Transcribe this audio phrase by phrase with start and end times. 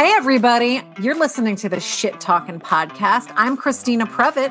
[0.00, 0.80] Hey, everybody.
[0.98, 3.30] You're listening to the Shit Talking Podcast.
[3.36, 4.50] I'm Christina Previtt.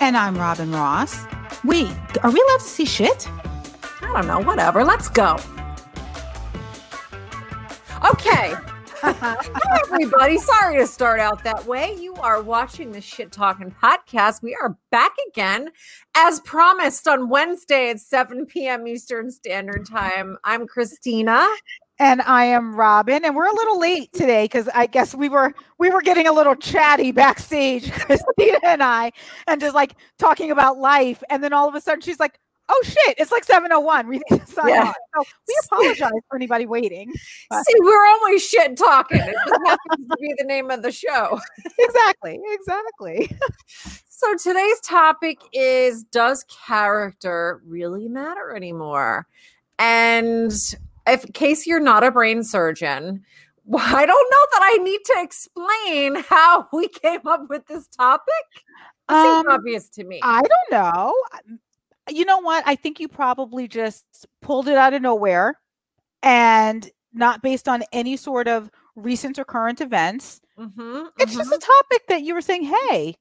[0.00, 1.24] And I'm Robin Ross.
[1.64, 1.90] Wait,
[2.22, 3.28] are we allowed to see shit?
[4.02, 4.38] I don't know.
[4.38, 4.84] Whatever.
[4.84, 5.36] Let's go.
[8.08, 8.54] Okay.
[9.02, 10.38] Hi, everybody.
[10.38, 11.96] Sorry to start out that way.
[11.98, 14.44] You are watching the Shit Talking Podcast.
[14.44, 15.70] We are back again,
[16.14, 18.86] as promised, on Wednesday at 7 p.m.
[18.86, 20.38] Eastern Standard Time.
[20.44, 21.48] I'm Christina.
[22.00, 25.54] And I am Robin, and we're a little late today because I guess we were
[25.78, 29.12] we were getting a little chatty backstage, Christina and I,
[29.46, 31.22] and just like talking about life.
[31.30, 34.08] And then all of a sudden, she's like, "Oh shit, it's like seven oh one.
[34.08, 34.88] We need to sign Yeah.
[34.88, 37.12] on." So we apologize for anybody waiting.
[37.48, 39.18] But- See, we're always shit talking.
[39.20, 41.38] It just happens to be the name of the show.
[41.78, 43.38] exactly, exactly.
[44.08, 49.28] So today's topic is Does character really matter anymore?
[49.78, 50.52] And
[51.06, 53.24] if in case you're not a brain surgeon,
[53.78, 58.34] I don't know that I need to explain how we came up with this topic.
[59.08, 60.20] It Um, obvious to me.
[60.22, 61.14] I don't know.
[62.08, 62.64] You know what?
[62.66, 64.04] I think you probably just
[64.42, 65.58] pulled it out of nowhere
[66.22, 70.40] and not based on any sort of recent or current events.
[70.58, 71.38] Mhm, It's mhm.
[71.38, 73.16] just a topic that you were saying, hey,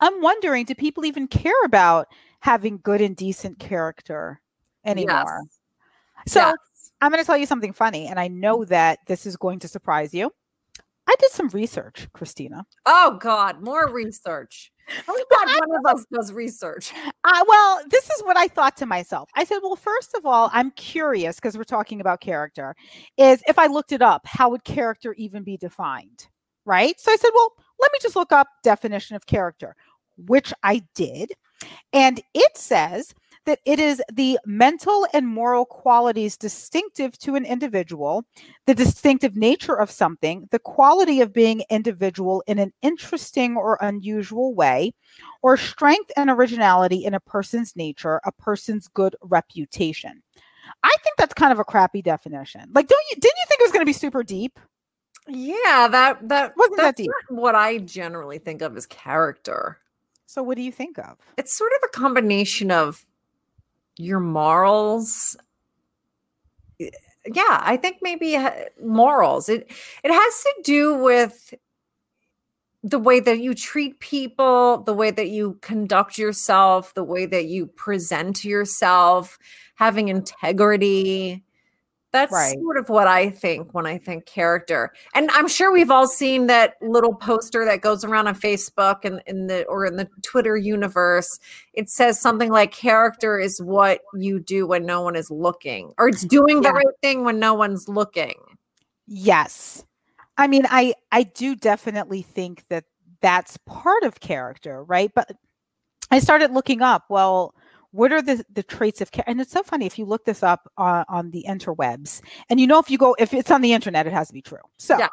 [0.00, 2.08] I'm wondering, do people even care about
[2.40, 4.40] having good and decent character
[4.84, 5.42] anymore?
[5.44, 5.48] Yes,
[6.26, 6.56] So yes.
[7.00, 9.68] I'm going to tell you something funny, and I know that this is going to
[9.68, 10.32] surprise you.
[11.08, 12.66] I did some research, Christina.
[12.84, 14.70] Oh God, more research.
[15.08, 16.92] Only God one of us does research.
[17.24, 19.30] Uh, well, this is what I thought to myself.
[19.34, 22.74] I said, well, first of all, I'm curious because we're talking about character.
[23.16, 26.28] Is if I looked it up, how would character even be defined?
[26.64, 26.98] Right.
[27.00, 29.76] So I said, well, let me just look up definition of character,
[30.26, 31.32] which I did.
[31.92, 33.14] And it says
[33.48, 38.26] that it is the mental and moral qualities distinctive to an individual,
[38.66, 44.54] the distinctive nature of something, the quality of being individual in an interesting or unusual
[44.54, 44.92] way,
[45.40, 50.22] or strength and originality in a person's nature, a person's good reputation.
[50.82, 52.68] I think that's kind of a crappy definition.
[52.74, 54.58] Like, don't you didn't you think it was going to be super deep?
[55.26, 57.10] Yeah, that that Wasn't that deep?
[57.30, 59.78] what I generally think of as character.
[60.26, 61.16] So what do you think of?
[61.38, 63.06] it's sort of a combination of
[63.98, 65.36] your morals
[66.80, 66.90] eh,
[67.26, 68.50] yeah i think maybe uh,
[68.82, 69.48] morals.
[69.48, 69.70] It
[70.02, 71.54] it has to do with
[72.84, 77.46] the way that you treat people the way that you conduct yourself the way that
[77.46, 79.38] you present yourself
[79.74, 81.44] having integrity
[82.18, 82.54] that's Right.
[82.60, 84.92] sort of what I think when I think character.
[85.14, 89.22] And I'm sure we've all seen that little poster that goes around on Facebook and
[89.26, 91.38] in the or in the Twitter universe.
[91.74, 96.08] It says something like character is what you do when no one is looking, or
[96.08, 96.74] it's doing the Yeah.
[96.74, 98.34] right thing when no one's looking.
[99.06, 99.84] Yes.
[100.36, 102.84] I mean, I I do definitely think that
[103.20, 105.10] that's part of character, right?
[105.14, 105.32] But
[106.10, 107.54] I started looking up, well,
[107.92, 109.30] what are the the traits of character?
[109.30, 112.66] And it's so funny if you look this up on, on the interwebs, and you
[112.66, 114.58] know if you go if it's on the internet, it has to be true.
[114.76, 115.10] So yes.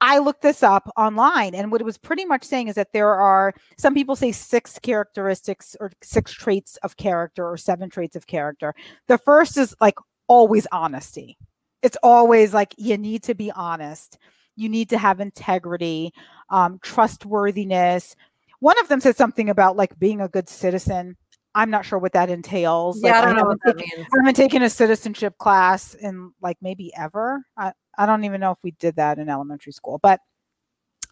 [0.00, 3.14] I looked this up online, and what it was pretty much saying is that there
[3.14, 8.26] are some people say six characteristics or six traits of character or seven traits of
[8.26, 8.74] character.
[9.08, 9.96] The first is like
[10.28, 11.38] always honesty.
[11.82, 14.18] It's always like you need to be honest.
[14.54, 16.12] You need to have integrity,
[16.50, 18.16] um, trustworthiness.
[18.60, 21.16] One of them said something about like being a good citizen.
[21.56, 23.00] I'm not sure what that entails.
[23.02, 24.08] Yeah, Like, I don't know haven't what that taken- means.
[24.12, 27.42] I haven't taken a citizenship class in like maybe ever.
[27.56, 30.20] I, I don't even know if we did that in elementary school, but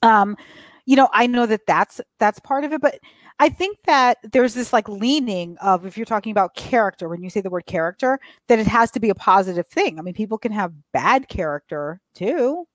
[0.03, 0.37] um,
[0.87, 2.81] you know, I know that that's that's part of it.
[2.83, 2.99] But
[3.39, 7.31] I think that there's this like leaning of if you're talking about character, when you
[7.31, 9.99] say the word character, that it has to be a positive thing.
[9.99, 12.67] I mean, people can have bad character too.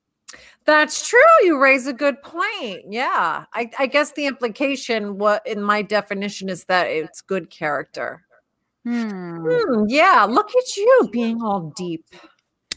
[0.65, 1.19] That's true.
[1.43, 2.85] You raise a good point.
[2.89, 3.45] Yeah.
[3.53, 8.23] I, I guess the implication what in my definition is that it's good character.
[8.85, 9.45] Hmm.
[9.45, 12.05] Hmm, yeah, look at you being all deep.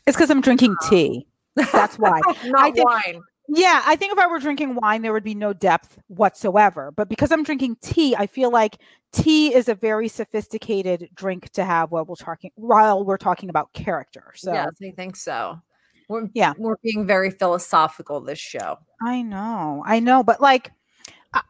[0.07, 1.27] It's because I'm drinking tea.
[1.55, 2.21] That's why.
[2.47, 3.21] Not think- wine.
[3.49, 6.91] Yeah, I think if I were drinking wine, there would be no depth whatsoever.
[6.91, 8.79] But because I'm drinking tea, I feel like
[9.13, 13.73] tea is a very sophisticated drink to have while we're talking while we're talking about
[13.75, 14.33] character.
[14.37, 15.61] So yes, I think so.
[16.09, 16.53] We're, Yeah.
[16.59, 18.79] we're being very philosophical this show.
[19.03, 20.73] I know, I know, but like,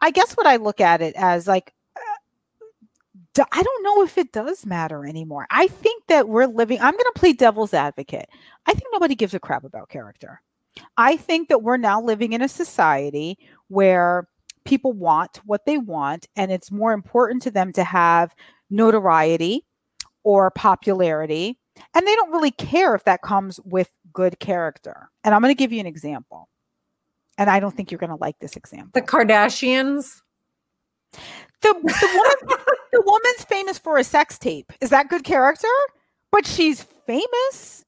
[0.01, 1.99] I- guess what I look at it as like, uh,
[3.51, 5.47] I don't know if it does matter anymore.
[5.49, 6.79] I think that we're living.
[6.79, 8.29] I'm going to play devil's advocate.
[8.65, 10.41] I think nobody gives a crap about character.
[10.97, 14.27] I think that we're now living in a society where
[14.65, 18.33] people want what they want, and it's more important to them to have
[18.69, 19.65] notoriety
[20.23, 21.59] or popularity.
[21.93, 25.09] And they don't really care if that comes with good character.
[25.23, 26.49] And I'm going to give you an example.
[27.37, 28.91] and I don't think you're going to like this example.
[28.93, 30.21] The Kardashians.
[31.61, 34.71] The, the woman, the woman's famous for a sex tape.
[34.81, 35.67] Is that good character?
[36.31, 37.85] But she's famous.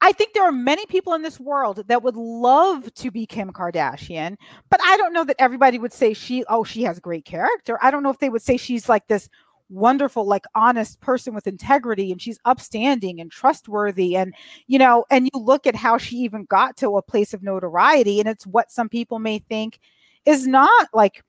[0.00, 3.50] I think there are many people in this world that would love to be Kim
[3.50, 4.36] Kardashian,
[4.70, 7.78] but I don't know that everybody would say she, oh, she has great character.
[7.80, 9.30] I don't know if they would say she's like this
[9.68, 14.16] wonderful, like honest person with integrity and she's upstanding and trustworthy.
[14.16, 14.34] And,
[14.66, 18.20] you know, and you look at how she even got to a place of notoriety,
[18.20, 19.80] and it's what some people may think
[20.24, 21.22] is not like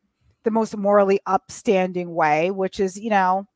[0.43, 3.47] the most morally upstanding way, which is, you know,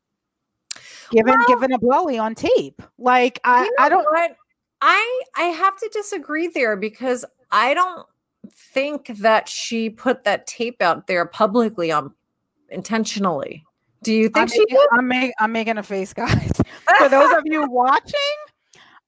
[1.10, 2.82] given well, given a blowy on tape.
[2.98, 4.36] Like I, you know I don't what?
[4.80, 8.06] I I have to disagree there because I don't
[8.54, 12.12] think that she put that tape out there publicly on
[12.70, 13.64] intentionally.
[14.02, 16.52] Do you think I'm she making, I'm, make, I'm making a face, guys.
[16.98, 18.14] For those of you watching,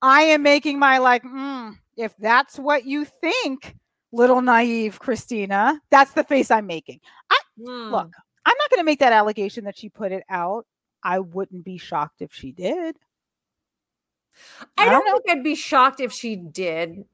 [0.00, 3.76] I am making my like, mm, if that's what you think,
[4.12, 7.00] little naive Christina, that's the face I'm making.
[7.30, 7.90] I mm.
[7.90, 8.12] look,
[8.44, 10.66] I'm not going to make that allegation that she put it out.
[11.02, 12.96] I wouldn't be shocked if she did.
[14.78, 17.04] I, I don't, don't think I'd be shocked if she did.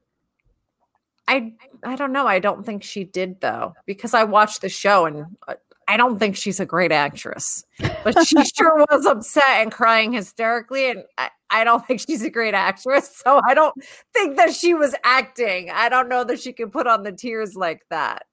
[1.27, 1.53] I
[1.83, 2.25] I don't know.
[2.25, 5.55] I don't think she did though because I watched the show and uh,
[5.89, 7.65] I don't think she's a great actress.
[8.03, 12.29] But she sure was upset and crying hysterically and I, I don't think she's a
[12.29, 13.21] great actress.
[13.25, 13.75] So I don't
[14.13, 15.71] think that she was acting.
[15.71, 18.27] I don't know that she could put on the tears like that.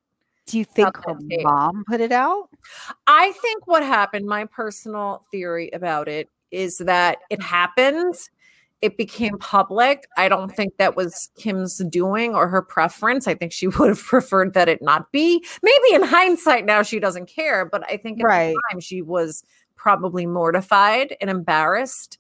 [0.47, 2.51] Do you think her mom put it out?
[3.07, 8.15] I think what happened, my personal theory about it is that it happened
[8.83, 10.07] it became public.
[10.17, 13.27] I don't think that was Kim's doing or her preference.
[13.27, 15.45] I think she would have preferred that it not be.
[15.63, 18.55] Maybe in hindsight now she doesn't care, but I think at right.
[18.55, 19.43] the time she was
[19.77, 22.19] probably mortified and embarrassed.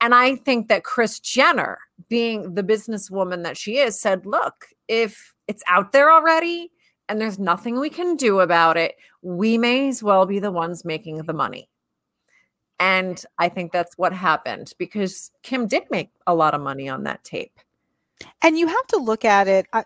[0.00, 1.78] And I think that Kris Jenner,
[2.08, 6.70] being the businesswoman that she is, said, look, if it's out there already
[7.08, 10.84] and there's nothing we can do about it, we may as well be the ones
[10.84, 11.70] making the money.
[12.78, 17.04] And I think that's what happened because Kim did make a lot of money on
[17.04, 17.58] that tape.
[18.42, 19.66] And you have to look at it.
[19.72, 19.84] I,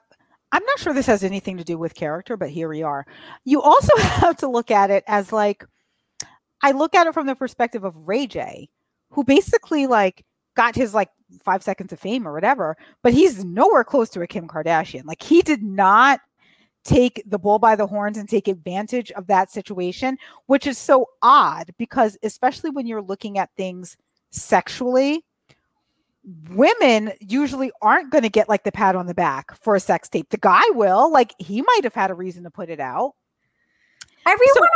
[0.53, 3.07] I'm not sure this has anything to do with character, but here we are.
[3.45, 5.65] You also have to look at it as like,
[6.63, 8.69] I look at it from the perspective of Ray J,
[9.11, 10.25] who basically like
[10.57, 11.11] got his like
[11.43, 15.05] five seconds of fame or whatever, but he's nowhere close to a Kim Kardashian.
[15.05, 16.21] Like he did not
[16.85, 20.17] take the bull by the horns and take advantage of that situation,
[20.47, 23.97] which is so odd because, especially when you're looking at things
[24.31, 25.25] sexually,
[26.51, 30.09] women usually aren't going to get like the pat on the back for a sex
[30.09, 30.31] tape.
[30.31, 33.15] The guy will, like, he might have had a reason to put it out.
[34.27, 34.55] Everyone.
[34.55, 34.67] So,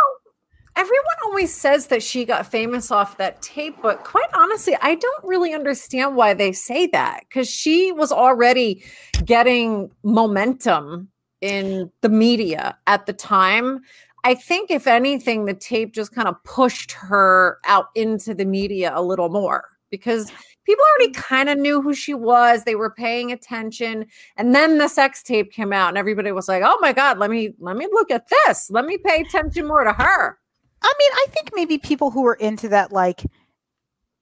[0.76, 5.24] everyone always says that she got famous off that tape, but quite honestly, I don't
[5.24, 8.82] really understand why they say that because she was already
[9.24, 11.08] getting momentum
[11.44, 13.80] in the media at the time.
[14.24, 18.90] I think, if anything, the tape just kind of pushed her out into the media
[18.94, 20.32] a little more because
[20.64, 21.16] people already mm.
[21.16, 22.64] kind of knew who she was.
[22.64, 24.06] They were paying attention.
[24.38, 27.30] And then the sex tape came out and everybody was like, "Oh my god, let
[27.30, 28.70] me let me look at this.
[28.70, 30.38] Let me pay attention more to her."
[30.82, 33.24] I mean, I think maybe people who were into that like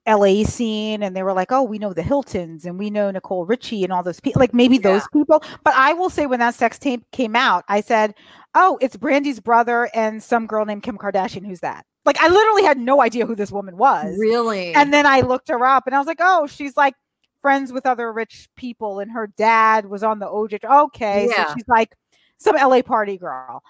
[0.07, 3.47] LA scene and they were like, oh, we know the Hiltons and we know Nicole
[3.47, 4.83] Richie and all those people, like maybe yeah.
[4.83, 5.43] those people.
[5.65, 8.15] But I will say, when that sex tape came out, I said,
[8.55, 11.47] oh, it's Brandy's brother and some girl named Kim Kardashian.
[11.47, 11.87] Who's that?
[12.05, 14.17] Like, I literally had no idea who this woman was.
[14.19, 14.75] Really?
[14.75, 16.94] And then I looked her up and I was like, oh, she's like
[17.41, 20.65] friends with other rich people and her dad was on the OJ.
[20.87, 21.29] Okay.
[21.31, 21.47] Yeah.
[21.47, 21.94] So she's like
[22.39, 23.63] some LA party girl.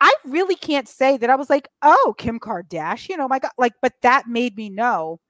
[0.00, 3.18] I really can't say that I was like, oh, Kim Kardashian.
[3.18, 3.52] Oh my God.
[3.58, 5.20] Like, but that made me know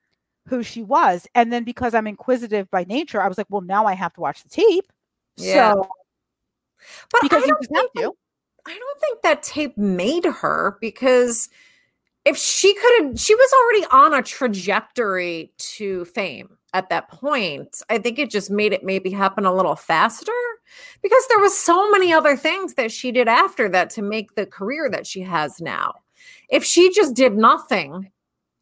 [0.47, 1.27] who she was.
[1.35, 4.21] And then because I'm inquisitive by nature, I was like, well, now I have to
[4.21, 4.91] watch the tape.
[5.37, 5.73] Yeah.
[5.73, 5.87] So,
[7.11, 8.11] but because I don't, think, that,
[8.67, 11.49] I don't think that tape made her because
[12.25, 17.81] if she could have, she was already on a trajectory to fame at that point.
[17.89, 20.31] I think it just made it maybe happen a little faster
[21.01, 24.45] because there was so many other things that she did after that to make the
[24.45, 25.93] career that she has now.
[26.49, 28.11] If she just did nothing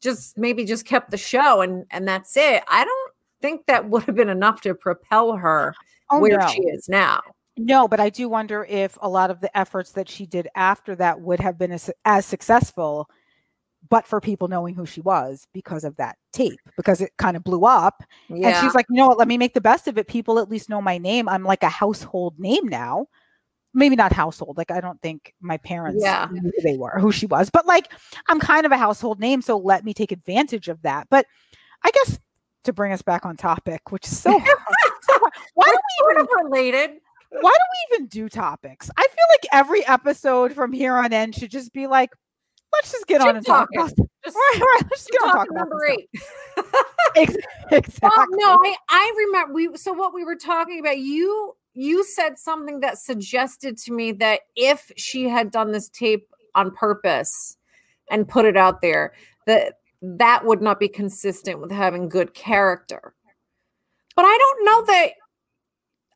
[0.04, 2.62] just maybe just kept the show and and that's it.
[2.68, 5.74] I don't think that would have been enough to propel her
[6.10, 6.46] oh, where no.
[6.46, 7.20] she is now.
[7.56, 10.94] No, but I do wonder if a lot of the efforts that she did after
[10.96, 13.08] that would have been as, as successful,
[13.88, 17.44] but for people knowing who she was because of that tape, because it kind of
[17.44, 18.02] blew up.
[18.28, 18.48] Yeah.
[18.48, 20.08] And she's like, you know what, let me make the best of it.
[20.08, 21.28] People at least know my name.
[21.28, 23.06] I'm like a household name now
[23.74, 24.56] maybe not household.
[24.56, 26.28] Like I don't think my parents yeah.
[26.30, 27.50] knew who they were, who she was.
[27.50, 27.92] But like
[28.28, 31.08] I'm kind of a household name, so let me take advantage of that.
[31.10, 31.26] But
[31.82, 32.18] I guess
[32.64, 34.30] to bring us back on topic, which is so,
[35.02, 35.18] so
[35.54, 37.00] why are we even related?
[37.40, 38.90] why do we even do topics?
[38.96, 42.10] I feel like every episode from here on end should just be like,
[42.72, 43.90] let's just get on and talk about
[44.24, 44.82] just, right, right.
[44.90, 46.08] Let's get on talk about number eight.
[47.66, 48.00] exactly.
[48.02, 52.38] Well, no, I, I remember we so what we were talking about, you you said
[52.38, 57.56] something that suggested to me that if she had done this tape on purpose
[58.10, 59.12] and put it out there,
[59.46, 63.14] that that would not be consistent with having good character.
[64.14, 65.12] But I don't know that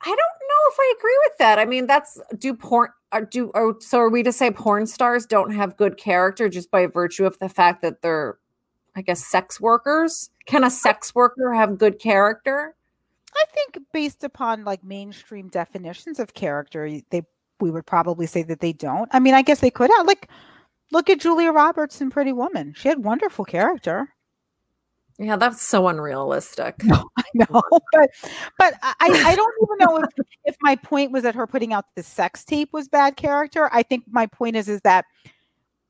[0.00, 1.58] I don't know if I agree with that.
[1.58, 5.26] I mean, that's do porn are do or so are we to say porn stars
[5.26, 8.38] don't have good character just by virtue of the fact that they're
[8.94, 10.30] I guess sex workers?
[10.46, 12.76] Can a sex worker have good character?
[13.38, 17.22] I think based upon like mainstream definitions of character, they
[17.60, 19.08] we would probably say that they don't.
[19.12, 20.28] I mean, I guess they could have like
[20.92, 22.74] look at Julia Roberts in Pretty Woman.
[22.76, 24.14] She had wonderful character.
[25.18, 26.76] Yeah, that's so unrealistic.
[26.84, 28.10] No, I know, but
[28.58, 31.84] but I, I don't even know if, if my point was that her putting out
[31.94, 33.68] the sex tape was bad character.
[33.72, 35.04] I think my point is is that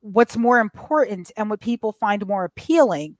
[0.00, 3.16] what's more important and what people find more appealing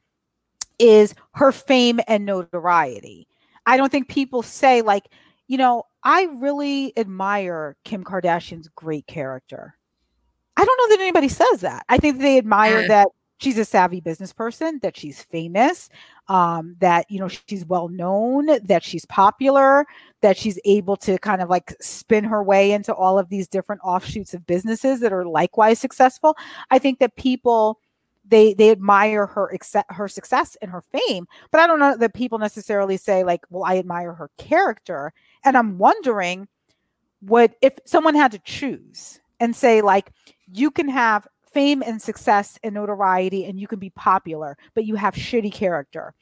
[0.79, 3.28] is her fame and notoriety.
[3.69, 5.05] I don't think people say like,
[5.47, 9.77] you know, I really admire Kim Kardashian's great character.
[10.57, 11.85] I don't know that anybody says that.
[11.89, 15.91] I think they admire that she's a savvy business person, that she's famous,
[16.29, 19.85] um, that you know she's well known, that she's popular,
[20.23, 23.83] that she's able to kind of like spin her way into all of these different
[23.85, 26.37] offshoots of businesses that are likewise successful.
[26.71, 27.79] I think that people
[28.29, 29.51] they they admire her
[29.89, 33.65] her success and her fame, but I don't know that people necessarily say like, "Well,
[33.65, 35.13] I admire her character."
[35.45, 36.49] And I'm wondering
[37.21, 40.13] what if someone had to choose and say like,
[40.53, 44.95] you can have fame and success and notoriety and you can be popular, but you
[44.95, 46.15] have shitty character.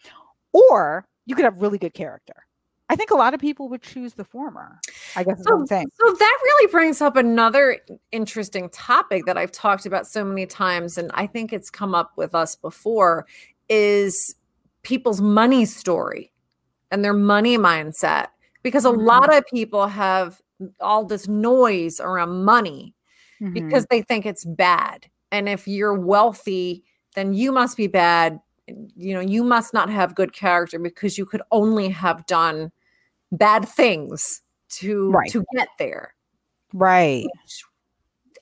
[0.53, 2.46] Or you could have really good character.
[2.88, 4.81] I think a lot of people would choose the former.
[5.16, 5.87] I guess so, I'm saying.
[6.00, 7.78] So that really brings up another
[8.12, 12.12] interesting topic that I've talked about so many times, and I think it's come up
[12.16, 13.26] with us before,
[13.69, 14.37] is
[14.83, 16.33] people's money story
[16.90, 18.28] and their money mindset.
[18.62, 19.00] Because a mm-hmm.
[19.00, 20.40] lot of people have
[20.81, 22.95] all this noise around money
[23.40, 23.52] mm-hmm.
[23.52, 29.14] because they think it's bad and if you're wealthy then you must be bad you
[29.14, 32.70] know you must not have good character because you could only have done
[33.32, 35.30] bad things to right.
[35.30, 36.14] to get there
[36.73, 37.64] right Which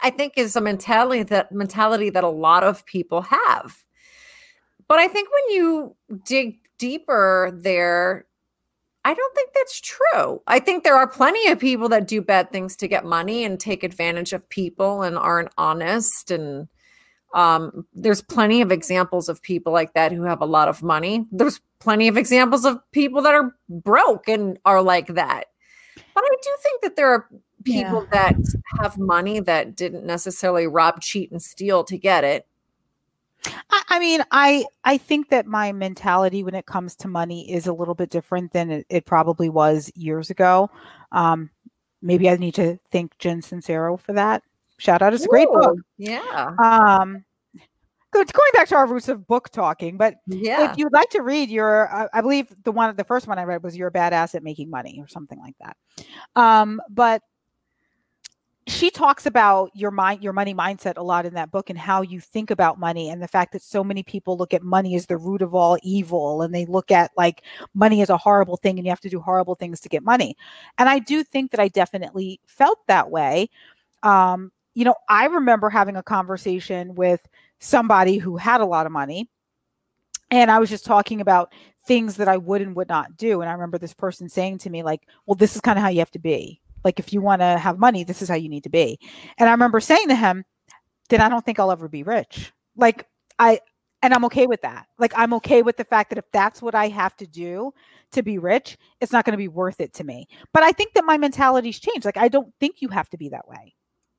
[0.02, 3.84] i think is a mentality that mentality that a lot of people have
[4.88, 8.26] but i think when you dig deeper there
[9.06, 10.40] I don't think that's true.
[10.46, 13.60] I think there are plenty of people that do bad things to get money and
[13.60, 16.68] take advantage of people and aren't honest and
[17.34, 21.26] um, there's plenty of examples of people like that who have a lot of money.
[21.32, 25.46] There's plenty of examples of people that are broke and are like that.
[26.14, 27.28] But I do think that there are
[27.64, 28.32] people yeah.
[28.32, 28.36] that
[28.80, 32.46] have money that didn't necessarily rob, cheat, and steal to get it.
[33.68, 37.66] I, I mean, I I think that my mentality when it comes to money is
[37.66, 40.70] a little bit different than it, it probably was years ago.
[41.10, 41.50] Um,
[42.00, 44.44] maybe I need to thank Jen Sincero for that.
[44.84, 45.14] Shout out!
[45.14, 45.78] It's a great book.
[45.96, 46.54] Yeah.
[46.62, 47.24] Um,
[48.12, 51.48] going back to our roots of book talking, but yeah, if you'd like to read
[51.48, 54.34] your, I, I believe the one, the first one I read was "You're a Badass
[54.34, 55.76] at Making Money" or something like that.
[56.36, 57.22] Um, but
[58.66, 62.02] she talks about your mind your money mindset a lot in that book and how
[62.02, 65.06] you think about money and the fact that so many people look at money as
[65.06, 67.42] the root of all evil and they look at like
[67.74, 70.34] money as a horrible thing and you have to do horrible things to get money
[70.78, 73.50] and i do think that i definitely felt that way
[74.02, 77.26] um, you know, I remember having a conversation with
[77.60, 79.28] somebody who had a lot of money.
[80.30, 81.52] And I was just talking about
[81.86, 83.40] things that I would and would not do.
[83.40, 85.90] And I remember this person saying to me, like, well, this is kind of how
[85.90, 86.60] you have to be.
[86.82, 88.98] Like, if you want to have money, this is how you need to be.
[89.38, 90.44] And I remember saying to him,
[91.08, 92.52] then I don't think I'll ever be rich.
[92.76, 93.06] Like,
[93.38, 93.60] I,
[94.02, 94.86] and I'm okay with that.
[94.98, 97.72] Like, I'm okay with the fact that if that's what I have to do
[98.12, 100.26] to be rich, it's not going to be worth it to me.
[100.52, 102.04] But I think that my mentality's changed.
[102.04, 103.74] Like, I don't think you have to be that way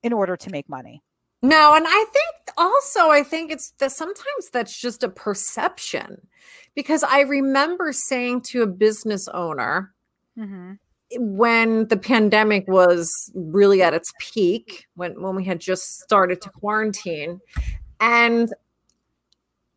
[0.06, 1.02] in order to make money.
[1.42, 6.28] No, and I think also I think it's that sometimes that's just a perception
[6.76, 9.94] because I remember saying to a business owner
[10.38, 10.74] mm-hmm.
[11.18, 16.50] when the pandemic was really at its peak, when when we had just started to
[16.50, 17.42] quarantine,
[18.00, 18.54] and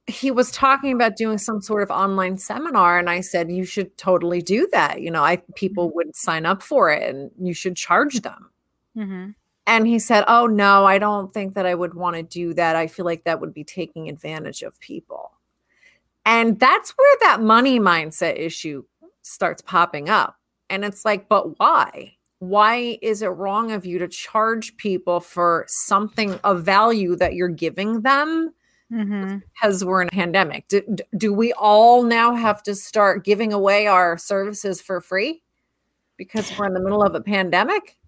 [0.07, 3.95] he was talking about doing some sort of online seminar and i said you should
[3.99, 5.97] totally do that you know i people mm-hmm.
[5.97, 8.49] would sign up for it and you should charge them
[8.97, 9.31] mm-hmm.
[9.69, 12.75] And he said, Oh, no, I don't think that I would want to do that.
[12.75, 15.33] I feel like that would be taking advantage of people.
[16.25, 18.85] And that's where that money mindset issue
[19.23, 20.37] starts popping up.
[20.71, 22.15] And it's like, But why?
[22.41, 27.49] why is it wrong of you to charge people for something of value that you're
[27.49, 28.55] giving them
[28.93, 29.43] Mhm.
[29.53, 30.83] because we're in a pandemic do,
[31.17, 35.43] do we all now have to start giving away our services for free
[36.17, 37.99] because we're in the middle of a pandemic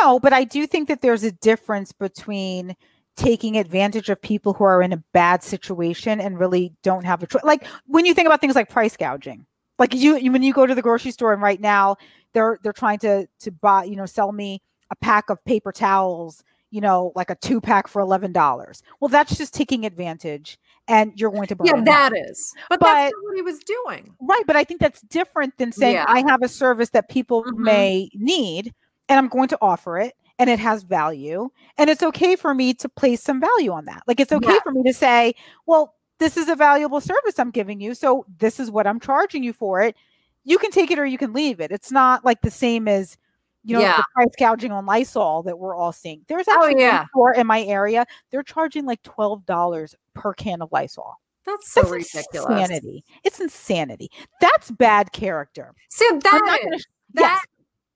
[0.00, 2.74] no, but I do think that there's a difference between
[3.16, 7.26] taking advantage of people who are in a bad situation and really don't have a
[7.26, 7.44] choice.
[7.44, 9.44] Like when you think about things like price gouging,
[9.78, 11.96] like you, you when you go to the grocery store and right now
[12.32, 16.42] they're they're trying to to buy you know sell me a pack of paper towels,
[16.70, 18.82] you know, like a two pack for eleven dollars.
[19.00, 21.66] Well, that's just taking advantage, and you're going to burn.
[21.66, 24.80] yeah that is but, But- that's not what he was doing Right, but I think
[24.80, 26.04] that's different than saying Yeah.
[26.08, 27.58] I have a service that people Mhm.
[27.58, 28.72] may need
[29.10, 32.72] and I'm going to offer it and it has value and it's okay for me
[32.74, 34.02] to place some value on that.
[34.06, 34.60] Like it's okay Yeah.
[34.62, 35.34] for me to say,
[35.66, 39.42] well, this is a valuable service I'm giving you, so this is what I'm charging
[39.42, 39.96] you for it.
[40.44, 41.70] You can take it or you can leave it.
[41.70, 43.18] It's not like the same as
[43.64, 43.96] you know Yeah.
[43.98, 46.22] the price gouging on Lysol that we're all seeing.
[46.28, 47.02] There's Oh, actually yeah.
[47.02, 48.06] a store in my area.
[48.30, 51.14] They're charging like twelve dollars per can of Lysol.
[51.44, 53.04] that's so That's ridiculous insanity.
[53.24, 54.10] It's insanity.
[54.40, 55.74] That's bad character.
[55.90, 56.76] see I'm that not gonna-
[57.14, 57.46] that yes,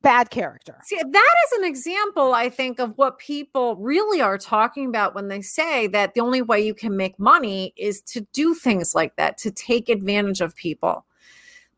[0.05, 0.79] bad character.
[0.85, 5.29] See, that is an example, I think, of what people really are talking about when
[5.29, 9.17] they say that the only way you can make money is to do things like
[9.17, 11.05] that, to take advantage of people.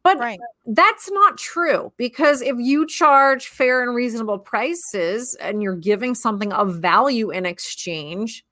[0.03, 0.39] But Right.
[0.67, 6.53] that's not true because if you charge fair and reasonable prices and you're giving something
[6.53, 8.45] of value in exchange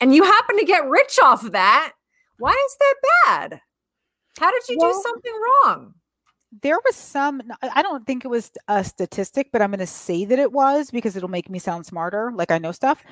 [0.00, 1.92] and you happen to get rich off of that,
[2.38, 2.94] why is that
[3.26, 3.60] bad?
[4.38, 5.32] How did you Well- do something
[5.64, 5.94] wrong?
[6.62, 10.24] There was some, i don't think it was a statistic, but I'm going to say
[10.24, 13.02] that it was because it'll make me sound smarter, like I know stuff.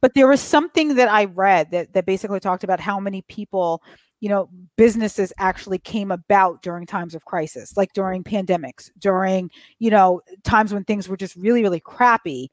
[0.00, 3.82] But there was something that I read that, that basically talked about how many people,
[4.20, 9.90] you know, businesses actually came about during times of crisis, like during pandemics, during, you
[9.90, 12.50] know, times when things were just really, really crappy.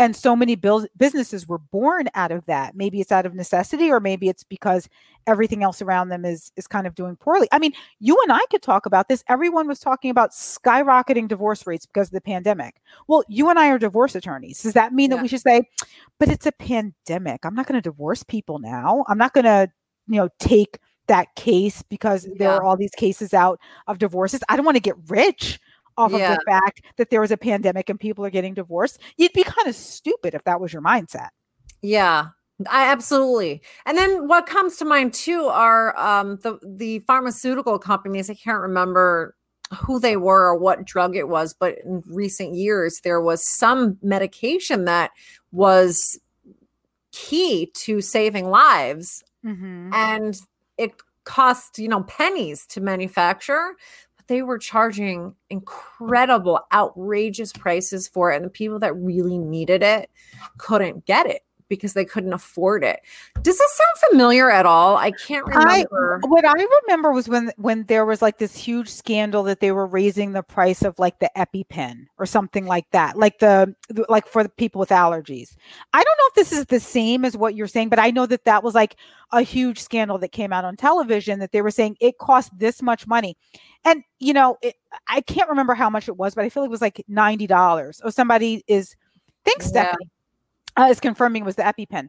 [0.00, 2.76] And so many build, businesses were born out of that.
[2.76, 4.88] Maybe it's out of necessity, or maybe it's because
[5.26, 7.48] everything else around them is is kind of doing poorly.
[7.50, 9.24] I mean, you and I could talk about this.
[9.28, 12.76] Everyone was talking about skyrocketing divorce rates because of the pandemic.
[13.08, 14.62] Well, you and I are divorce attorneys.
[14.62, 15.16] Does that mean Yeah.
[15.16, 15.62] that we should say,
[16.20, 17.44] but it's a pandemic?
[17.44, 19.04] I'm not going to divorce people now.
[19.08, 19.68] I'm not going to,
[20.06, 23.58] you know, take that case because there are all these cases out
[23.88, 24.40] of divorces.
[24.48, 25.58] I don't want to get rich
[25.98, 26.32] off Yeah.
[26.32, 28.98] of the fact that there was a pandemic and people are getting divorced.
[29.18, 31.28] You'd be kind of stupid if that was your mindset.
[31.82, 32.28] Yeah,
[32.70, 33.60] I absolutely.
[33.86, 38.30] And then what comes to mind too are um, the the pharmaceutical companies.
[38.30, 39.34] I can't remember
[39.84, 43.98] who they were or what drug it was, but in recent years there was some
[44.02, 45.10] medication that
[45.52, 46.18] was
[47.12, 49.92] key to saving lives, Mm-hmm.
[49.94, 50.36] and
[50.78, 50.90] it
[51.24, 53.74] cost you know pennies to manufacture.
[54.28, 60.10] They were charging incredible, outrageous prices for it, and the people that really needed it
[60.58, 63.00] couldn't get it because they couldn't afford it.
[63.42, 64.96] Does this sound familiar at all?
[64.96, 66.20] I can't I- remember.
[66.26, 66.52] What I
[66.86, 70.42] remember was when when there was like this huge scandal that they were raising the
[70.42, 73.74] price of like the EpiPen or something like that, like the
[74.08, 75.54] like for the people with allergies.
[75.92, 78.26] I don't know if this is the same as what you're saying, but I know
[78.26, 78.96] that that was like
[79.32, 82.82] a huge scandal that came out on television that they were saying it cost this
[82.82, 83.36] much money,
[83.84, 84.74] and you know it,
[85.08, 87.46] I can't remember how much it was, but I feel like it was like ninety
[87.46, 88.00] dollars.
[88.04, 88.96] Or somebody is
[89.44, 89.84] thanks Yeah.
[89.84, 90.10] Stephanie
[90.78, 92.08] uh, is confirming was the EpiPen.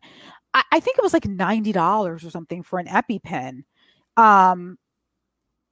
[0.53, 3.63] I, I think it was like ninety dollars or something for an EpiPen.
[4.15, 4.77] Um,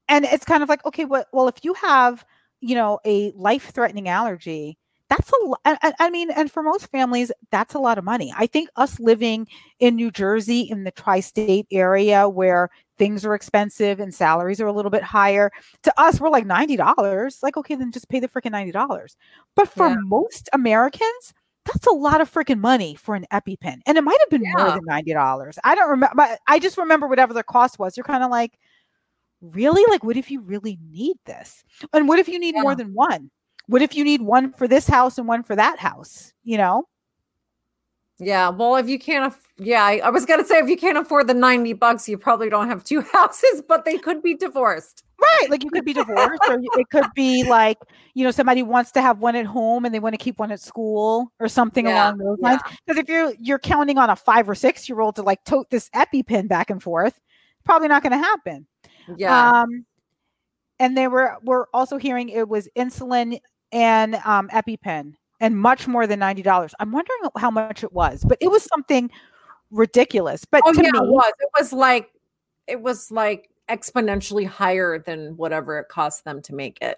[0.09, 2.25] and it's kind of like, okay, well, well, if you have,
[2.61, 4.77] you know, a life-threatening allergy,
[5.09, 5.59] that's a lot.
[5.65, 8.33] I, I mean, and for most families, that's a lot of money.
[8.37, 9.47] I think us living
[9.79, 14.73] in New Jersey, in the tri-state area, where things are expensive and salaries are a
[14.73, 15.51] little bit higher,
[15.83, 17.39] to us, we're like ninety dollars.
[17.41, 19.15] Like, okay, then just pay the freaking ninety dollars.
[19.55, 19.95] But for Yeah.
[20.03, 21.33] most Americans,
[21.67, 23.81] that's a lot of freaking money for an EpiPen.
[23.85, 25.57] And it might have been more than $90.
[25.63, 26.37] I don't remember.
[26.47, 27.95] I just remember whatever the cost was.
[27.95, 28.57] You're kind of like,
[29.41, 29.83] really?
[29.89, 31.63] Like, what if you really need this?
[31.93, 33.29] And what if you need more than one?
[33.67, 36.33] What if you need one for this house and one for that house?
[36.43, 36.85] You know?
[38.19, 40.97] Yeah, well, if you can't, aff- yeah, I, I was gonna say if you can't
[40.97, 45.03] afford the ninety bucks, you probably don't have two houses, but they could be divorced.
[45.19, 45.49] Right.
[45.49, 47.77] Like you could be divorced, or it could be like,
[48.13, 50.51] you know, somebody wants to have one at home and they want to keep one
[50.51, 52.61] at school or something Yeah, along those lines.
[52.85, 55.69] Because if you're you're counting on a five or six year old to like tote
[55.69, 57.19] this EpiPen back and forth,
[57.65, 58.67] probably not going to happen.
[59.15, 59.85] Yeah, Um,
[60.79, 63.39] and they were we're also hearing it was insulin
[63.71, 66.73] and um, EpiPen, and much more than ninety dollars.
[66.79, 69.09] I'm wondering how much it was, but it was something
[69.71, 70.45] ridiculous.
[70.45, 71.33] But oh to yeah, me, it was.
[71.39, 72.09] It was like,
[72.67, 76.97] it was like exponentially higher than whatever it cost them to make it.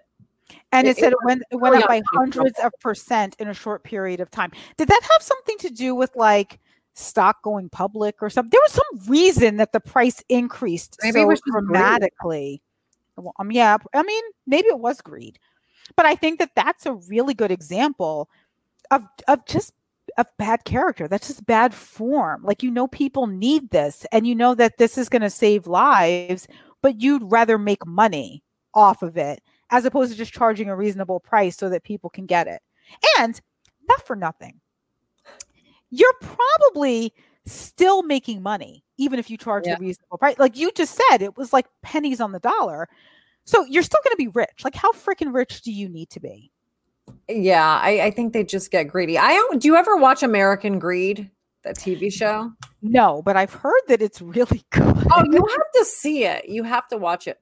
[0.72, 3.48] And it, It- said it went it went really up by hundreds of percent in
[3.48, 4.52] a short period of time.
[4.78, 6.60] Did that have something to do with like
[6.94, 8.50] stock going public or something?
[8.52, 11.66] There was some reason that the price increased Maybe it so was just greed.
[11.68, 12.62] dramatically.
[13.16, 15.40] Well, um, yeah, I mean, maybe it was greed,
[15.96, 18.30] but I think that that's a really good example
[18.92, 19.74] of of just
[20.18, 21.08] of bad character.
[21.08, 22.44] That's just bad form.
[22.44, 25.68] Like you know, people need this, and you know that this is going to save
[25.68, 26.48] lives,
[26.82, 31.20] but you'd rather make money off of it as opposed to just charging a reasonable
[31.20, 32.62] price so that people can get it.
[33.20, 33.40] And
[33.88, 34.60] not for nothing.
[35.92, 37.14] You're probably
[37.46, 39.76] still making money even if you charge Yeah.
[39.76, 40.38] a reasonable price.
[40.38, 42.88] Like you just said, it was like pennies on the dollar.
[43.50, 44.64] So you're still going to be rich.
[44.64, 46.52] Like how freaking rich do you need to be?
[47.28, 49.18] Yeah, I, I think they just get greedy.
[49.18, 49.60] I don't.
[49.60, 51.32] Do you ever watch American Greed,
[51.64, 52.52] that TV show?
[52.84, 54.84] No, but I've heard that it's really good.
[55.12, 56.48] Oh, you have to see it.
[56.48, 57.40] You have to watch it.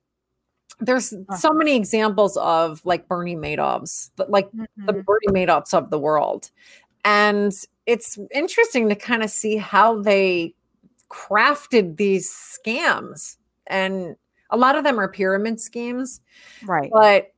[0.80, 5.04] There's so many examples of like Bernie Madoffs, but like the Mhm.
[5.04, 6.52] Bernie Madoffs of the world.
[7.04, 7.52] And
[7.86, 10.54] it's interesting to kind of see how they
[11.10, 13.36] crafted these scams.
[13.65, 14.15] And
[14.50, 16.22] a lot of them are pyramid schemes,
[16.66, 16.90] Right.
[16.92, 17.34] but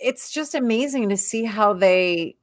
[0.00, 2.36] it's just amazing to see how they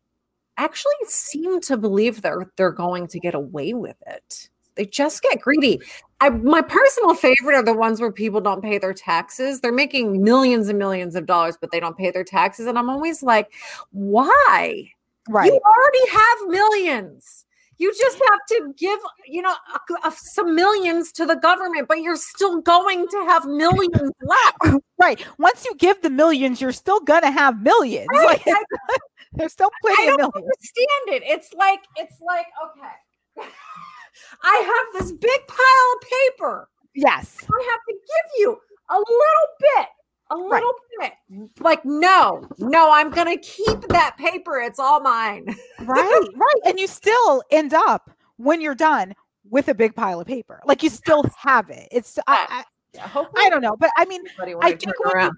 [0.58, 4.50] actually seem to believe they're they're going to get away with it.
[4.76, 5.82] They just get greedy.
[6.22, 9.60] I, my personal favorite are the ones where people don't pay their taxes.
[9.60, 12.68] They're making millions and millions of dollars, but they don't pay their taxes.
[12.68, 13.52] And I'm always like,
[13.92, 14.92] why?
[15.30, 15.52] Right.
[15.52, 17.46] You already have millions.
[17.82, 22.02] You just have to give, you know, a- a- some millions to the government, but
[22.02, 24.78] you're still going to have millions left.
[25.02, 25.26] Right.
[25.40, 28.08] Once you give the millions, you're still gonna have millions.
[28.14, 28.46] Right?
[28.46, 28.66] Like
[29.34, 30.54] there's still plenty I of don't millions.
[30.54, 31.24] understand it.
[31.26, 33.50] It's like it's like okay.
[34.44, 34.56] I
[34.94, 36.70] have this big pile of paper.
[36.94, 37.36] Yes.
[37.42, 38.58] I have to give you
[38.92, 39.88] a little bit,
[40.32, 41.14] a little bit.
[41.60, 44.60] Like no, no, I'm gonna keep that paper.
[44.60, 45.46] It's all mine.
[45.82, 46.28] Right.
[46.36, 46.62] Right.
[46.66, 49.14] And you still end up when you're done
[49.50, 50.62] with a big pile of paper.
[50.66, 51.88] Like you still have it.
[51.92, 52.64] It's I,
[53.04, 54.22] I, I don't know, but I mean,
[54.62, 55.32] I think you-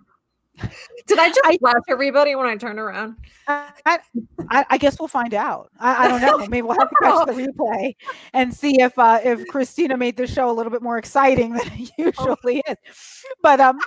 [1.07, 3.15] Did I just I- flash everybody when I turn around?
[3.47, 3.71] I,
[4.49, 5.71] I, I guess we'll find out.
[5.79, 6.37] I, I don't know.
[6.47, 7.95] Maybe we'll have to catch the replay
[8.33, 11.67] and see if uh, if Christina made the show a little bit more exciting than
[11.73, 12.77] it usually is.
[13.41, 13.79] But um,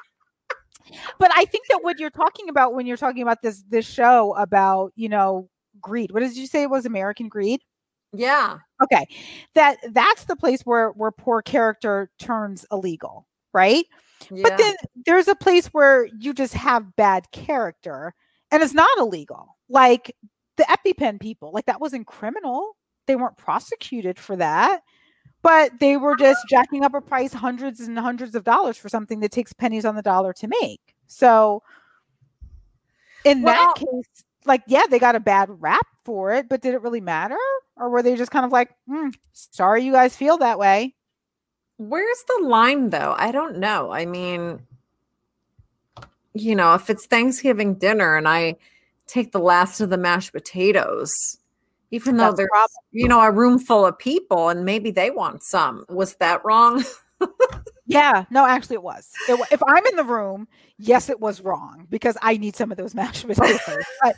[1.19, 4.35] but I think that what you're talking about when you're talking about this this show
[4.37, 5.49] about you know
[5.81, 6.13] greed.
[6.13, 6.87] What did you say it was?
[6.87, 7.61] American greed.
[8.13, 8.59] Yeah.
[8.83, 9.07] Okay,
[9.55, 13.85] that that's the place where where poor character turns illegal, right?
[14.31, 14.43] yeah.
[14.43, 18.15] But then there's a place where you just have bad character
[18.51, 19.57] and it's not illegal.
[19.69, 20.15] Like
[20.57, 22.77] the EpiPen people, like that wasn't criminal.
[23.07, 24.83] They weren't prosecuted for that,
[25.47, 29.21] but they were just jacking up a price hundreds and hundreds of dollars for something
[29.21, 30.81] that takes pennies on the dollar to make.
[31.07, 31.63] So
[33.25, 36.75] in Well- that case, like, yeah, they got a bad rap for it, but did
[36.75, 37.39] it really matter?
[37.77, 40.97] Or were they just kind of like, "Hmm, sorry you guys feel that way?
[41.77, 43.15] Where's the line though?
[43.17, 43.93] I don't know.
[43.93, 44.67] I mean,
[46.35, 48.57] you know, if it's Thanksgiving dinner and I
[49.07, 51.39] take the last of the mashed potatoes,
[51.91, 52.79] even though there's, problem.
[52.91, 55.85] you know, a room full of people and maybe they want some.
[55.89, 56.85] Was that wrong?
[57.87, 59.13] Yeah, no, actually, it was.
[59.29, 62.77] It, if I'm in the room, yes, it was wrong because I need some of
[62.77, 63.85] those mashed potatoes.
[64.03, 64.17] but,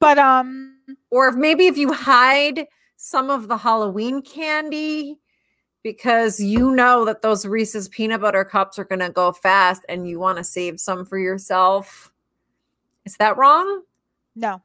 [0.00, 0.76] but um,
[1.10, 5.18] or if maybe if you hide some of the Halloween candy
[5.84, 10.08] because you know that those Reese's peanut butter cups are going to go fast and
[10.08, 12.10] you want to save some for yourself.
[13.04, 13.82] Is that wrong?
[14.34, 14.62] no,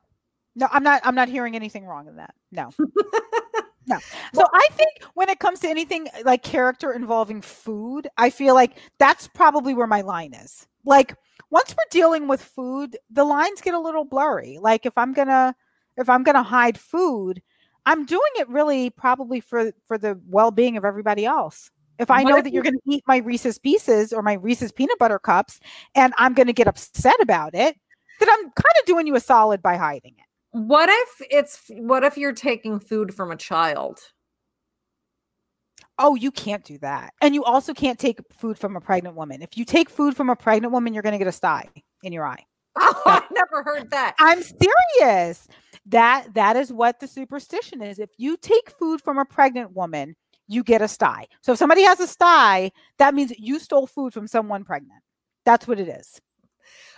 [0.59, 1.01] no, I'm not.
[1.05, 2.35] I'm not hearing anything wrong in that.
[2.51, 2.69] No,
[3.87, 3.97] no.
[4.33, 8.55] So I think when it comes to anything uh, like character involving food, I feel
[8.55, 10.67] like that's probably where my line is.
[10.83, 11.15] Like
[11.49, 14.57] once we're dealing with food, the lines get a little blurry.
[14.59, 15.55] Like if I'm gonna
[15.95, 17.41] if I'm gonna hide food,
[17.85, 21.71] I'm doing it really probably for for the well-being of everybody else.
[21.99, 24.33] If I What know if that you're going to eat my Reese's Pieces or my
[24.33, 25.59] Reese's peanut butter cups,
[25.95, 27.75] and I'm going to get upset about it,
[28.21, 30.28] then I'm kind of doing you a solid by hiding it.
[30.51, 33.99] What if it's what if you're taking food from a child?
[35.97, 37.13] Oh, you can't do that.
[37.21, 39.41] And you also can't take food from a pregnant woman.
[39.41, 41.67] If you take food from a pregnant woman, you're going to get a sty
[42.03, 42.45] in your eye.
[42.77, 44.15] Oh, I never heard that.
[44.17, 45.47] I'm serious.
[45.85, 47.99] That that is what the superstition is.
[47.99, 50.15] If you take food from a pregnant woman,
[50.47, 51.27] you get a sty.
[51.41, 55.01] So if somebody has a sty, that means you stole food from someone pregnant.
[55.45, 56.19] That's what it is.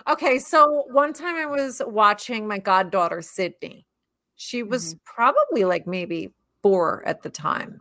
[0.08, 3.86] Okay, so one time I was watching my goddaughter Sydney.
[4.36, 6.32] She was probably like maybe
[6.64, 7.80] four at the time.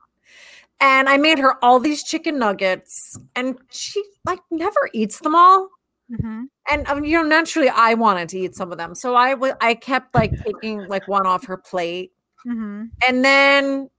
[0.81, 5.69] And I made her all these chicken nuggets, and she like never eats them all.
[6.11, 6.45] Mhm.
[6.71, 9.57] And um, you know, naturally, I wanted to eat some of them, so I wa-
[9.61, 12.13] I kept like taking like one off her plate,
[12.47, 12.91] Mhm.
[13.07, 13.91] and then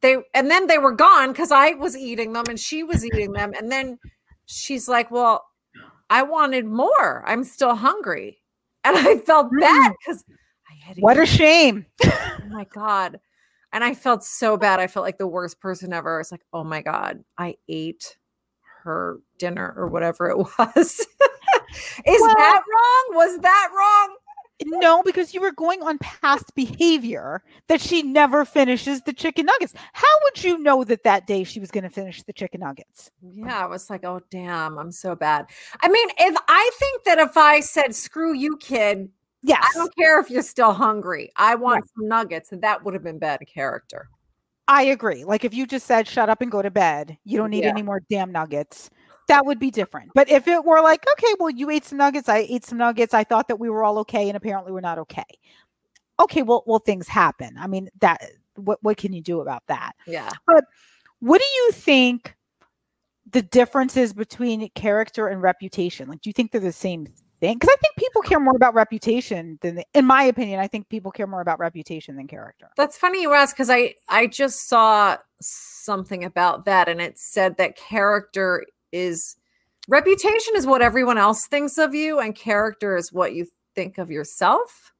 [0.00, 3.32] they and then they were gone because I was eating them and she was eating
[3.32, 3.98] them, and then
[4.46, 5.47] she's like, "Well,
[6.10, 7.24] I wanted more.
[7.26, 8.38] I'm still hungry,"
[8.84, 9.60] and I felt hmm.
[9.60, 10.24] bad because
[10.70, 11.86] I had What a shame.
[12.04, 13.20] oh my god.
[13.70, 14.80] And i felt so bad.
[14.80, 16.20] I felt like the worst person ever.
[16.20, 18.16] It's like oh my god i ate
[18.84, 21.06] her dinner or whatever it was.
[22.06, 23.16] Is Well- that wrong?
[23.16, 24.16] Was that wrong
[24.64, 29.72] No, because you were going on past behavior that she never finishes the chicken nuggets.
[29.92, 33.10] How would you know that that day she was going to finish the chicken nuggets?
[33.34, 35.46] yeah i was like oh damn i'm so bad
[35.82, 39.08] i mean if i think that if i said screw you kid
[39.42, 39.64] Yes.
[39.74, 41.90] i don't care if you're still hungry i want Right.
[41.96, 44.08] some nuggets and that would have been bad character
[44.70, 45.24] I agree.
[45.24, 47.70] Like if you just said shut up and go to bed, you don't need Yeah.
[47.70, 48.90] any more damn nuggets.
[49.28, 50.10] That would be different.
[50.14, 53.14] But if it were like, okay, well, you ate some nuggets, I ate some nuggets,
[53.14, 55.24] I thought that we were all okay, and apparently we're not okay.
[56.20, 57.56] Okay, well, well, things happen.
[57.58, 58.22] I mean, that
[58.56, 59.92] what what can you do about that?
[60.06, 60.64] yeah But
[61.20, 62.34] What do you think
[63.30, 66.08] the differences between character and reputation?
[66.08, 67.06] Like, do you think they're the same
[67.40, 67.58] thing?
[67.58, 70.88] Because I think people care more about reputation than, they, in my opinion, I think
[70.88, 72.70] people care more about reputation than character.
[72.76, 77.56] That's funny you ask because I I just saw something about that and it said
[77.58, 79.36] that character is
[79.88, 84.10] reputation is what everyone else thinks of you and character is what you think of
[84.10, 84.92] yourself.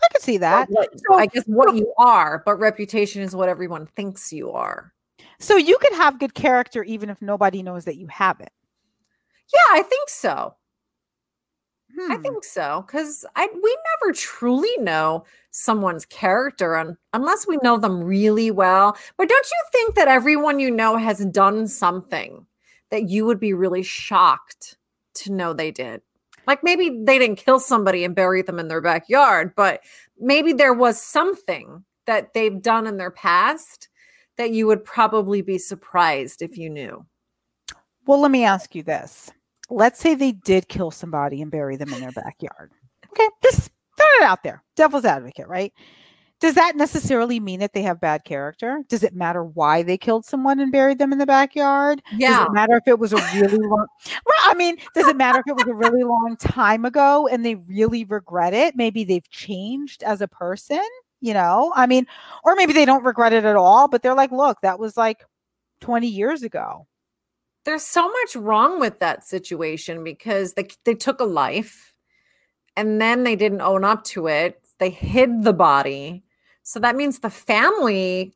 [0.00, 0.68] I could see that.
[0.70, 4.92] what- So- I guess what you are, but reputation is what everyone thinks you are.
[5.40, 8.52] So you could have good character even if nobody knows that you have it.
[9.52, 10.54] Yeah, I think so.
[12.10, 12.22] I Hmm.
[12.22, 18.02] think so because I we never truly know someone's character un, unless we know them
[18.02, 18.96] really well.
[19.16, 22.46] But don't you think that everyone you know has done something
[22.90, 24.76] that you would be really shocked
[25.14, 26.02] to know they did?
[26.46, 29.80] Like maybe they didn't kill somebody and bury them in their backyard, but
[30.18, 33.88] maybe there was something that they've done in their past
[34.38, 37.04] that you would probably be surprised if you knew.
[38.06, 39.30] Well, let me ask you this.
[39.70, 42.72] Let's say they did kill somebody and bury them in their backyard.
[43.10, 44.62] Okay, just throw it out there.
[44.76, 45.72] Devil's advocate, right?
[46.40, 48.84] Does that necessarily mean that they have bad character?
[48.88, 52.00] Does it matter why they killed someone and buried them in the backyard?
[52.16, 52.38] Yeah.
[52.38, 55.40] Does it matter if it was a really long Well, I mean, does it matter
[55.40, 58.76] if it was a really long time ago and they really regret it?
[58.76, 60.86] Maybe they've changed as a person,
[61.20, 61.72] you know?
[61.74, 62.06] I mean,
[62.44, 65.24] or maybe they don't regret it at all, but they're like, look, that was like
[65.80, 66.86] 20 years ago.
[67.68, 71.92] There's so much wrong with that situation because they they took a life
[72.78, 74.58] and then they didn't own up to it.
[74.78, 76.24] They hid the body.
[76.62, 78.34] So that means the family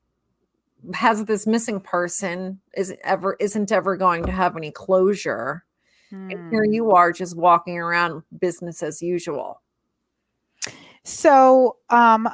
[0.92, 5.64] has this missing person is ever isn't ever going to have any closure.
[6.28, 6.72] And here Hmm.
[6.72, 9.62] you are just walking around business as usual.
[11.04, 12.28] So, um,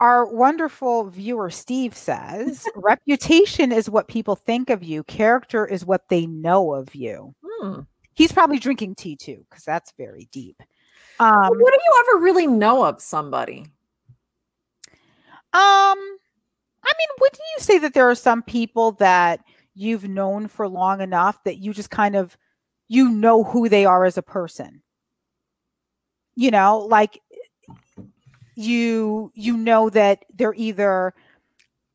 [0.00, 6.08] our wonderful viewer Steve says, reputation is what people think of you, character is what
[6.08, 7.34] they know of you.
[7.44, 7.80] Hmm.
[8.12, 10.62] He's probably drinking tea too, because that's very deep.
[11.18, 13.66] Um, what do you ever really know of somebody?
[15.56, 15.98] um,
[16.84, 19.40] I mean, wouldn't you say that there are some people that
[19.74, 22.36] you've known for long enough that you just kind of
[22.88, 24.82] you know who they are as a person?
[26.34, 27.22] You know, like
[28.56, 31.14] you you know that they're either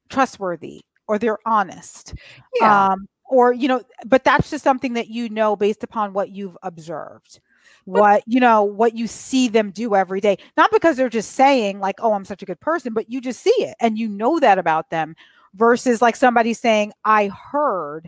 [0.10, 2.14] trustworthy or they're honest
[2.62, 6.58] um or you know but that's just something that you know based upon what you've
[6.64, 7.40] observed
[7.86, 10.38] what you know what you see them do every day.
[10.56, 13.42] Not because they're just saying like oh i'm such a good person but you just
[13.42, 15.16] see it and you know that about them
[15.56, 18.08] versus like somebody saying i heard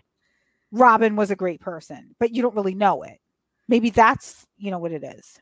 [0.71, 3.19] robin was a great person but you don't really know it.
[3.67, 5.39] Maybe that's you know what it is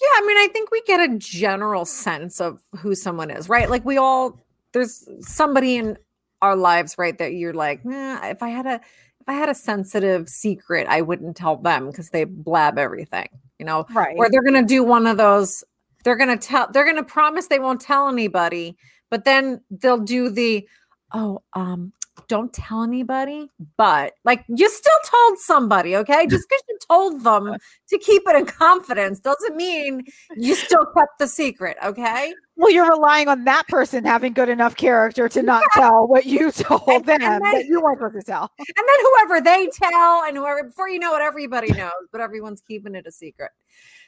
[0.00, 3.70] Yeah, I mean, I think we get a general sense of who someone is, right?
[3.70, 4.38] Like we all
[4.72, 5.96] there's somebody in
[6.42, 9.54] our lives, right, that you're like, nah, if I had a if I had a
[9.54, 13.28] sensitive secret, I wouldn't tell them because they blab everything,
[13.58, 15.64] you know, right or they're gonna do one of those,
[16.04, 18.76] they're gonna tell they're gonna promise they won't tell anybody,
[19.10, 20.68] but then they'll do the
[21.14, 21.92] oh, um,
[22.28, 26.26] don't tell anybody, but like you still told somebody, okay?
[26.26, 27.56] Just because you told them
[27.88, 30.04] to keep it in confidence doesn't mean
[30.36, 32.32] you still kept the secret, okay?
[32.58, 36.50] well you're relying on that person having good enough character to not tell what you
[36.52, 39.68] told And- them and then- that you weren't supposed to tell And then whoever they
[39.74, 43.50] tell, and whoever before you know it, everybody knows, but everyone's keeping it a secret.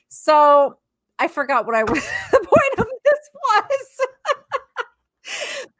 [0.09, 0.79] So
[1.19, 4.07] I forgot what I was the point of this was.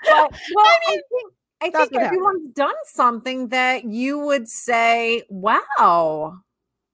[0.05, 0.79] but well, I,
[1.11, 6.39] think I think everyone's done something that you would say, wow,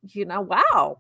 [0.03, 0.99] you know, wow,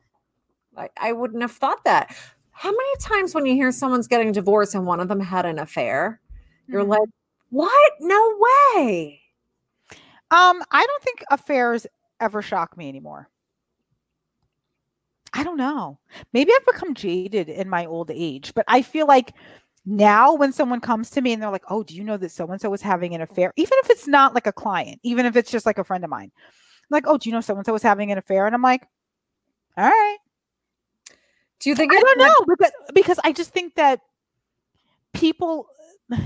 [0.77, 2.14] I, I wouldn't have thought that.
[2.53, 5.59] How many times when you hear someone's getting divorced and one of them had an
[5.59, 6.20] affair,
[6.68, 6.88] you're Mhm.
[6.88, 7.09] like,
[7.50, 7.92] what?
[8.00, 8.38] No
[8.77, 9.20] way.
[10.31, 11.87] Um, I don't think affairs
[12.20, 13.29] ever shock me anymore.
[15.33, 15.98] I don't know.
[16.33, 19.33] Maybe I've become jaded in my old age, but I feel like
[19.86, 22.46] now when someone comes to me and they're like, "Oh, do you know that so
[22.46, 25.36] and so was having an affair?" Even if it's not like a client, even if
[25.36, 26.32] it's just like a friend of mine,
[26.90, 28.86] like, "Oh, do you know so and so was having an affair?" And I'm like,
[29.76, 30.18] "All right."
[31.60, 34.00] Do you think I don't know because because I just think that
[35.12, 35.68] people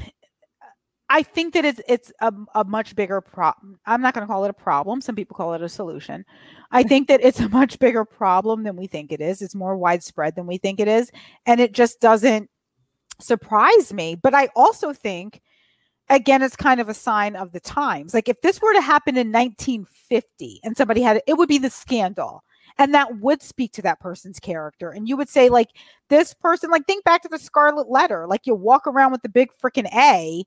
[1.10, 3.80] I think that it's it's a, a much bigger problem.
[3.86, 5.00] I'm not going to call it a problem.
[5.00, 6.24] Some people call it a solution.
[6.70, 9.40] I think that it's a much bigger problem than we think it is.
[9.40, 11.10] It's more widespread than we think it is,
[11.46, 12.50] and it just doesn't
[13.20, 14.14] surprise me.
[14.14, 15.40] But I also think,
[16.09, 18.14] again, it's kind of a sign of the times.
[18.14, 21.59] Like if this were to happen in 1950 and somebody had it, it would be
[21.59, 22.42] the scandal.
[22.81, 24.90] And that would speak to that person's character.
[24.90, 25.70] And you would say, like,
[26.11, 28.26] this person, like, think back to the Scarlet Letter.
[28.28, 30.44] Like, you walk around with the big freaking A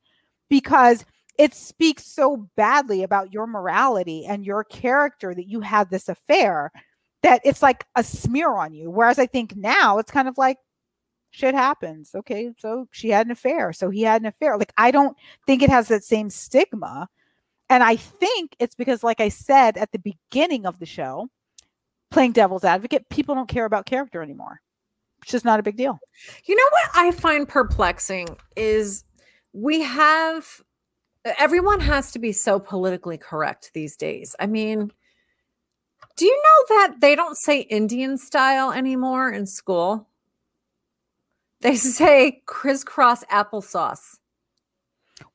[0.49, 1.03] because
[1.37, 6.71] it speaks so badly about your morality and your character that you had this affair
[7.21, 8.89] that it's like a smear on you.
[8.89, 10.57] Whereas I think now it's kind of like,
[11.31, 12.11] shit happens.
[12.13, 12.51] Okay.
[12.57, 13.73] So she had an affair.
[13.73, 14.57] So he had an affair.
[14.57, 15.17] Like, I don't
[15.47, 17.09] think it has that same stigma.
[17.69, 21.29] And I think it's because, like I said at the beginning of the show,
[22.11, 24.61] playing devil's advocate, people don't care about character anymore.
[25.21, 25.99] It's just not a big deal.
[26.45, 29.05] You know what I find perplexing is
[29.53, 30.61] we have
[31.37, 34.35] everyone has to be so politically correct these days.
[34.39, 34.91] I mean,
[36.17, 40.07] do you know that they don't say Indian style anymore in school?
[41.61, 44.17] They say crisscross applesauce.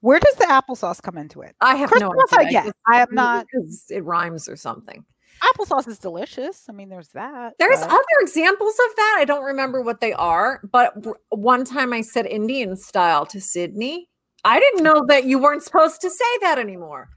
[0.01, 1.55] Where does the applesauce come into it?
[1.61, 2.51] I have no Crisscross, I idea.
[2.53, 2.65] get.
[2.65, 3.47] guess I am not-
[3.91, 5.05] it rhymes or something.
[5.43, 6.65] Applesauce is delicious.
[6.69, 7.55] I mean, there's that.
[7.59, 9.17] There's but- other examples of that.
[9.21, 10.95] I don't remember what they are, but
[11.31, 14.09] one time I said Indian style to Sydney.
[14.45, 17.09] I didn't know that you weren't supposed to say that anymore.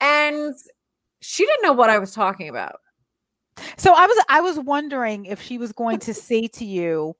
[0.00, 0.54] And
[1.20, 2.80] she didn't know what I was talking about.
[3.76, 7.14] So I was I was wondering if she was going to say to you,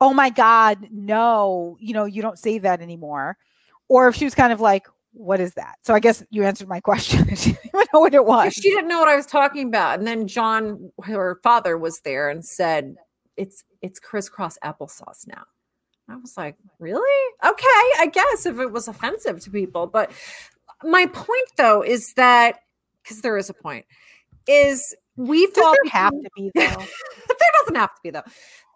[0.00, 3.36] "Oh my god, no, you know, you don't say that anymore."
[3.88, 6.68] Or if she was kind of like, "What is that?" So I guess you answered
[6.68, 7.34] my question.
[7.36, 8.52] she didn't even know what it was.
[8.54, 9.98] She didn't know what I was talking about.
[9.98, 12.96] And then John, her father, was there and said,
[13.36, 15.44] It's it's crisscross applesauce now.
[16.08, 17.34] I was like, really?
[17.44, 17.66] Okay,
[17.98, 19.86] I guess if it was offensive to people.
[19.86, 20.10] But
[20.82, 22.60] my point though is that
[23.02, 23.86] because there is a point,
[24.48, 26.60] is we've Does all there have to be though?
[27.28, 28.22] there doesn't have to be though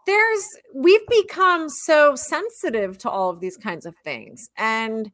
[0.07, 5.11] there's we've become so sensitive to all of these kinds of things and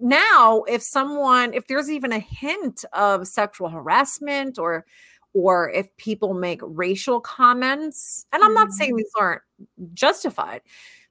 [0.00, 4.84] now if someone if there's even a hint of sexual harassment or
[5.34, 8.98] or if people make racial comments and i'm not saying Mhm.
[8.98, 9.42] these aren't
[9.94, 10.60] justified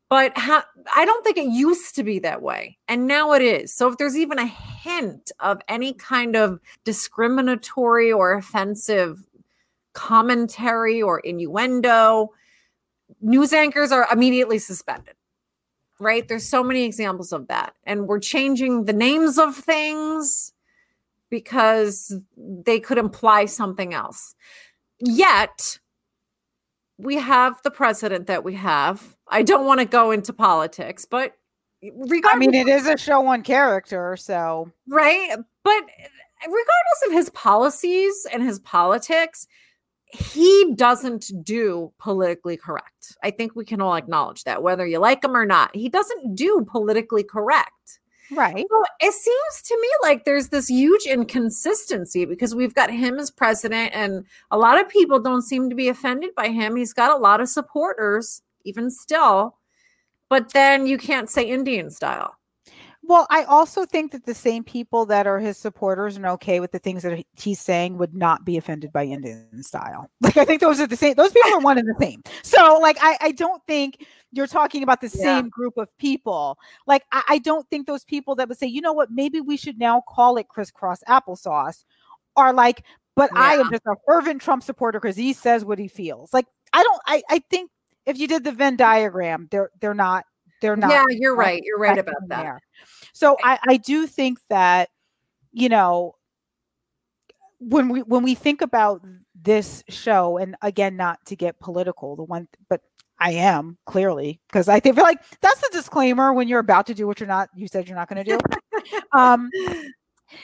[0.10, 3.74] but ha- i don't think it used to be that way and now it is
[3.74, 9.26] so if there's even a hint of any kind of discriminatory or offensive
[9.94, 12.30] commentary or innuendo,
[13.22, 15.16] news anchors are immediately suspended.
[16.00, 16.28] Right?
[16.28, 17.76] There's so many examples of that.
[17.86, 20.54] And we're changing the names of things
[21.30, 24.36] because they could imply something else.
[25.00, 25.80] Yet,
[26.98, 29.16] we have the president that we have.
[29.28, 31.36] I don't want to go into politics, but
[31.82, 35.36] regardless I mean, it is a show on character, so right?
[35.64, 35.84] But
[36.42, 39.48] regardless of his policies and his politics,
[40.14, 43.18] he doesn't do politically correct.
[43.24, 45.76] I think we can all acknowledge that, whether you like him or not.
[45.76, 48.00] He doesn't do politically correct.
[48.32, 48.66] right.
[48.70, 53.32] So it seems to me like there's this huge inconsistency because we've got him as
[53.32, 56.76] president, and a lot of people don't seem to be offended by him.
[56.76, 59.58] He's got a lot of supporters, even still.
[60.30, 62.36] But then you can't say Indian style.
[63.06, 66.72] Well, I also think that the same people that are his supporters and okay with
[66.72, 70.10] the things that he's saying would not be offended by Indian style.
[70.22, 71.16] Like I think those are the same.
[71.16, 72.24] Those people are one and the same.
[72.44, 75.22] So like I, I don't think you're talking about the Yeah.
[75.24, 76.58] same group of people.
[76.88, 79.58] Like I, I don't think those people that would say, you know what, maybe we
[79.58, 81.84] should now call it crisscross applesauce,
[82.38, 82.84] are like,
[83.18, 86.32] but I am just a fervent Trump supporter because he says what he feels.
[86.34, 87.02] Like I don't.
[87.06, 87.70] I I think
[88.06, 90.26] if you did the Venn diagram, they're they're not.
[90.64, 90.92] They're not.
[90.92, 91.62] yeah, you're right.
[91.62, 92.42] You're right about that.
[92.42, 92.62] there.
[93.12, 94.88] So I, I do think that,
[95.52, 96.16] you know,
[97.60, 99.02] when we when we think about
[99.36, 102.80] this show, and again, not to get political, the one, but
[103.20, 107.08] I am clearly because I feel like that's the disclaimer when you're about to do
[107.08, 107.50] what you're not.
[107.54, 108.98] You said you're not going to do.
[109.12, 109.50] um,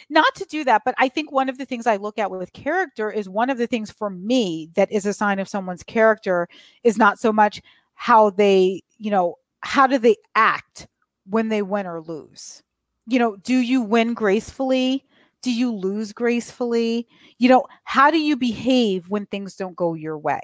[0.10, 2.54] not to do that but i think one of the things i look at with
[2.54, 6.48] character is one of the things for me that is a sign of someone's character
[6.84, 7.60] is not so much
[7.96, 10.88] how they you know how do they act
[11.26, 12.64] when they win or lose?
[13.08, 15.06] You know do you win gracefully?
[15.42, 17.08] Do you lose gracefully?
[17.38, 20.42] You know how do you behave when things don't go your way?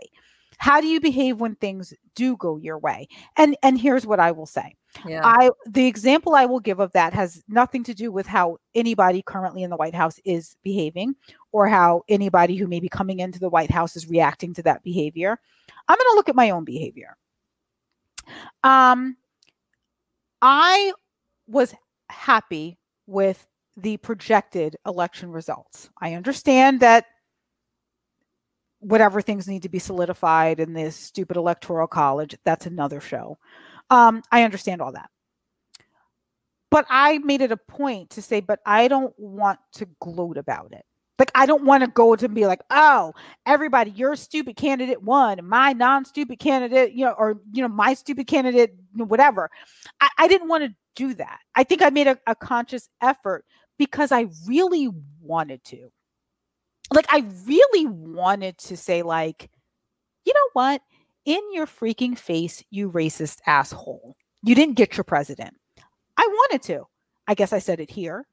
[0.58, 3.08] How do you behave when things do go your way?
[3.38, 4.76] And and here's what i will say.
[5.06, 5.22] Yeah.
[5.26, 9.22] i the example i will give of that has nothing to do with how anybody
[9.22, 11.16] currently in the white house is behaving
[11.52, 14.84] or how anybody who may be coming into the white house is reacting to that
[14.84, 15.38] behavior.
[15.90, 17.18] I'm going to look at my own behavior
[18.64, 19.16] um
[20.42, 20.92] i
[21.48, 21.74] was
[22.10, 23.46] happy with
[23.78, 25.90] the projected election results.
[26.02, 27.06] I understand that
[28.80, 33.38] whatever things need to be solidified in this stupid electoral college, that's another show.
[33.90, 35.10] Um, I understand all that.
[36.72, 40.74] But I made it a point to say, but I don't want to gloat about
[40.74, 40.86] it.
[41.18, 43.14] Like, I don't want to go to be like, oh,
[43.46, 47.94] everybody, your stupid candidate won, my non stupid candidate, you know, or, you know, my
[47.94, 49.50] stupid candidate, whatever.
[50.02, 51.40] I, I didn't want to do that.
[51.56, 53.46] I think I made a, a conscious effort
[53.78, 54.90] because I really
[55.22, 55.90] wanted to.
[56.94, 59.50] Like, I really wanted to say, like,
[60.26, 60.82] you know what?
[61.26, 64.16] In your freaking face, you racist asshole.
[64.44, 65.56] You didn't get your president.
[66.18, 66.88] I wanted to.
[67.28, 68.28] I guess I said it here.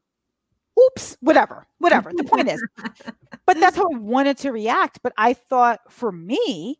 [0.86, 2.12] Oops, whatever, whatever.
[2.14, 2.62] The point is,
[3.46, 5.00] but that's how I wanted to react.
[5.02, 6.78] But I thought for me,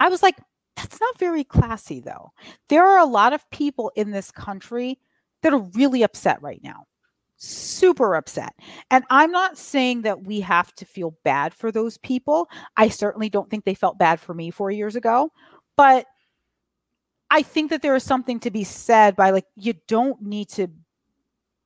[0.00, 0.36] I was like,
[0.76, 2.32] that's not very classy, though.
[2.68, 4.98] There are a lot of people in this country
[5.42, 6.86] that are really upset right now
[7.42, 8.54] super upset.
[8.90, 12.48] And I'm not saying that we have to feel bad for those people.
[12.76, 15.32] I certainly don't think they felt bad for me four years ago.
[15.76, 16.06] But
[17.30, 20.68] I think that there is something to be said by like, you don't need to,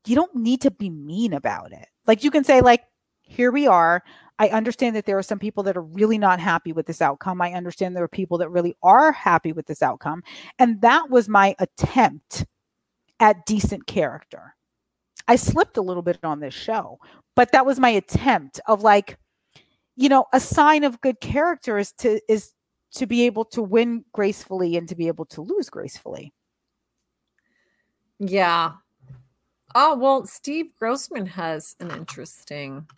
[0.06, 1.88] you don't need to be mean about it.
[2.06, 2.82] Like, you can say, like,
[3.22, 4.02] here we are.
[4.38, 7.40] I understand that there are some people that are really not happy with this outcome.
[7.40, 10.22] I understand there are people that really are happy with this outcome.
[10.58, 12.44] And that was my attempt
[13.18, 14.54] at decent character.
[15.26, 16.98] I slipped a little bit on this show,
[17.34, 19.18] but that was my attempt of like,
[19.96, 22.52] you know, a sign of good character is to is
[22.92, 26.32] to be able to win gracefully and to be able to lose gracefully.
[28.18, 28.72] Yeah.
[29.78, 32.88] Oh, well, Steve Grossman has an interesting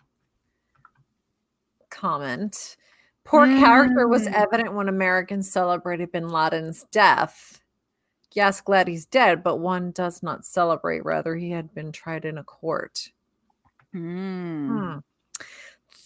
[1.89, 2.77] comment.
[3.25, 3.59] Poor mm.
[3.59, 4.33] character was mm.
[4.33, 7.61] evident when Americans celebrated bin Laden's death
[8.33, 11.05] yes, glad he's dead, but one does not celebrate.
[11.05, 13.09] Rather, he had been tried in a court.
[13.95, 14.67] Mm.
[14.67, 14.99] Hmm.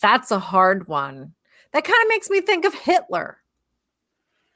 [0.01, 1.34] That's a hard one.
[1.71, 3.38] That kind of makes me think of Hitler.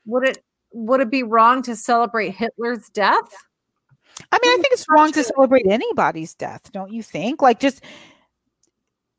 [0.05, 0.43] Would it
[0.73, 3.31] would it be wrong to celebrate Hitler's death?
[4.31, 7.41] I mean, I think it's wrong to celebrate anybody's death, don't you think?
[7.41, 7.83] Like just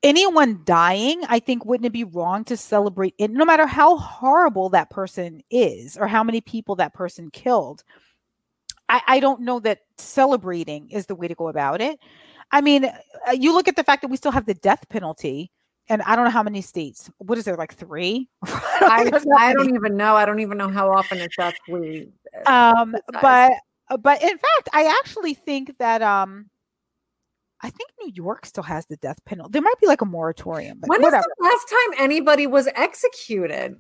[0.03, 4.68] anyone dying, I think wouldn't it be wrong to celebrate it no matter how horrible
[4.70, 7.84] that person is or how many people that person killed?
[8.88, 11.99] I, I don't know that celebrating is the way to go about it.
[12.51, 15.51] I mean, uh, you look at the fact that we still have the death penalty,
[15.90, 17.11] and I don't know how many states.
[17.18, 18.28] What is there, like three?
[18.44, 20.16] I, I don't even know.
[20.16, 22.09] I don't even know how often it's actually.
[22.46, 23.53] Uh, um, but
[23.97, 26.51] but in fact, I actually think that um,
[27.62, 29.53] I think New York still has the death penalty.
[29.53, 30.78] There might be like a moratorium.
[30.80, 31.24] But when whatever.
[31.39, 33.76] the last time anybody was executed?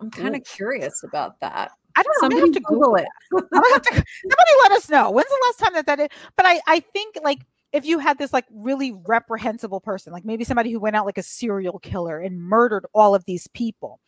[0.00, 1.70] I'm kind of curious about that.
[1.96, 2.28] I don't know.
[2.28, 3.06] Somebody have to Google, it.
[3.30, 5.10] to, somebody let us know.
[5.10, 6.08] When's the last time that that is?
[6.36, 7.40] But I, I think like
[7.72, 11.18] if you had this like really reprehensible person, like maybe somebody who went out like
[11.18, 14.00] a serial killer and murdered all of these people,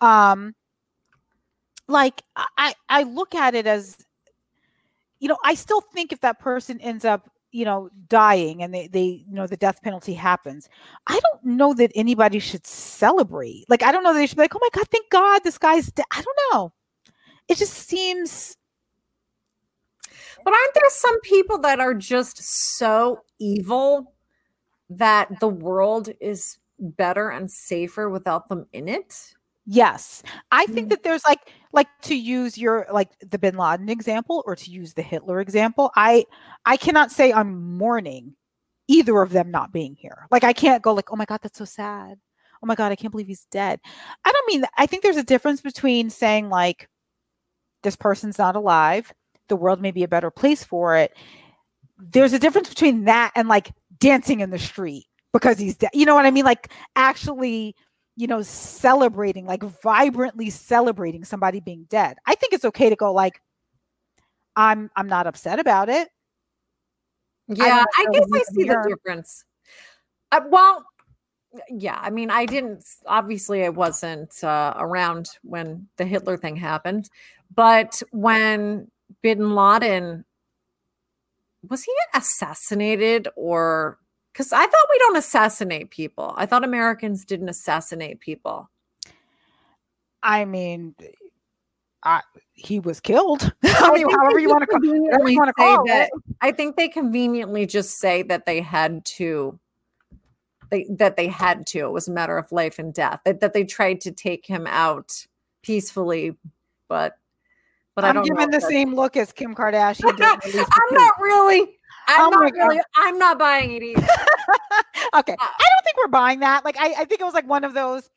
[0.00, 0.54] um,
[1.88, 3.96] like I, I look at it as,
[5.18, 8.86] you know, I still think if that person ends up you know dying and they
[8.88, 10.68] they you know the death penalty happens
[11.06, 13.64] i don't know that anybody should celebrate.
[13.68, 15.56] Like i don't know that they should be like oh my god thank god this
[15.56, 16.72] guy's dead i don't know.
[17.48, 18.56] It just seems
[20.44, 22.42] but aren't there some people that are just
[22.76, 24.12] so evil
[24.90, 29.34] that the world is better and safer without them in it
[29.66, 30.22] yes.
[30.50, 30.90] I think mm.
[30.90, 34.94] that there's like like to use your like the bin laden example or to use
[34.94, 36.24] the hitler example i
[36.64, 38.34] i cannot say i'm mourning
[38.88, 40.26] either of them not being here.
[40.30, 42.18] Like i can't go like oh my god that's so sad.
[42.62, 43.80] Oh my god i can't believe he's dead.
[44.24, 44.70] I don't mean that.
[44.78, 46.88] i think there's a difference between saying like
[47.82, 49.12] this person's not alive.
[49.48, 51.12] The world may be a better place for it.
[51.98, 55.90] There's a difference between that and like dancing in the street because he's dead.
[55.92, 56.44] You know what i mean?
[56.44, 57.74] Like actually
[58.16, 63.12] you know celebrating like vibrantly celebrating somebody being dead i think it's okay to go
[63.12, 63.40] like
[64.56, 66.08] i'm i'm not upset about it
[67.48, 69.44] Yeah, I, I guess I see the difference.
[70.32, 70.84] Uh, well,
[71.70, 77.08] yeah, I mean, I didn't obviously I wasn't uh, around when the Hitler thing happened,
[77.54, 78.90] but when
[79.22, 80.24] Bin Laden
[81.68, 83.98] was he assassinated or
[84.36, 86.34] because I thought we don't assassinate people.
[86.36, 88.68] I thought Americans didn't assassinate people.
[90.22, 90.94] I mean,
[92.02, 92.20] I,
[92.52, 93.50] he was killed.
[93.64, 96.10] I mean, however you want to call, you want to call it.
[96.42, 99.58] I think they conveniently just say that they had to.
[100.70, 101.78] They, that they had to.
[101.78, 103.20] It was a matter of life and death.
[103.24, 105.26] That, that they tried to take him out
[105.62, 106.36] peacefully,
[106.88, 107.16] but
[107.94, 110.04] but I'm giving the same look as Kim Kardashian.
[110.20, 111.76] I'm not really.
[112.08, 112.80] I'm oh not really.
[112.96, 114.06] I'm not buying it either.
[115.14, 116.64] okay, uh, I don't think we're buying that.
[116.64, 118.10] Like, I, I think it was like one of those.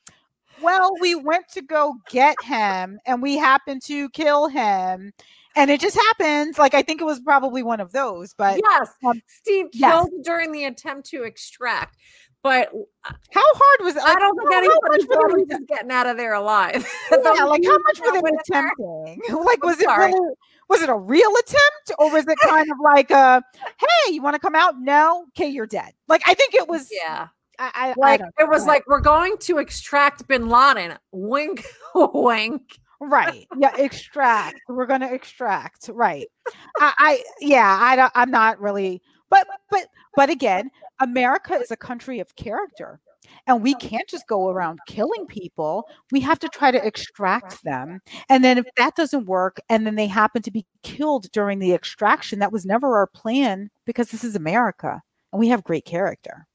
[0.62, 5.14] Well, we went to go get him, and we happened to kill him,
[5.56, 6.58] and it just happens.
[6.58, 8.34] Like, I think it was probably one of those.
[8.34, 10.26] But yes, um, Steve killed yes.
[10.26, 11.98] during the attempt to extract.
[12.42, 12.70] But
[13.04, 14.00] uh, how hard was it?
[14.00, 16.88] Like, I don't think anybody thought he was getting out of there alive.
[17.12, 19.22] Yeah, like how much were they attempting?
[19.46, 20.36] Like, was it really?
[20.70, 23.43] Was it a real attempt, or was it kind of like a,
[23.78, 24.76] "Hey, you want to come out?
[24.80, 26.89] No, okay, you're dead." Like, I think it was.
[26.91, 27.28] Yeah.
[27.57, 30.97] I, I like I it was like we're going to extract Bin Laden.
[31.11, 31.65] Wink,
[31.95, 32.80] wink.
[33.01, 33.47] Right.
[33.57, 33.76] Yeah.
[33.78, 34.59] Extract.
[34.67, 35.89] We're going to extract.
[35.91, 36.28] Right.
[36.80, 37.24] I, I.
[37.41, 37.78] Yeah.
[37.82, 37.95] I.
[37.95, 39.01] Don't, I'm not really.
[39.30, 39.47] But.
[39.70, 39.88] But.
[40.15, 42.99] But again, America is a country of character.
[43.47, 45.88] And we can't just go around killing people.
[46.11, 48.01] We have to try to extract them.
[48.30, 51.74] And then if that doesn't work, and then they happen to be killed during the
[51.74, 55.01] extraction, that was never our plan because this is America
[55.32, 56.47] and we have great character.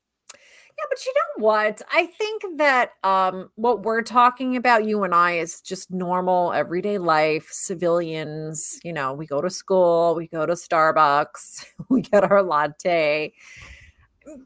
[0.77, 1.83] Yeah, but you know what?
[1.93, 6.99] I think that um, what we're talking about, you and I, is just normal everyday
[6.99, 7.47] life.
[7.53, 13.33] Civilians, you know, we go to school, we go to Starbucks, we get our latte.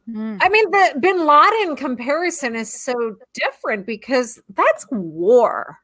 [0.09, 0.39] Mm.
[0.41, 5.79] I mean, the Bin Laden comparison is so different because that's war.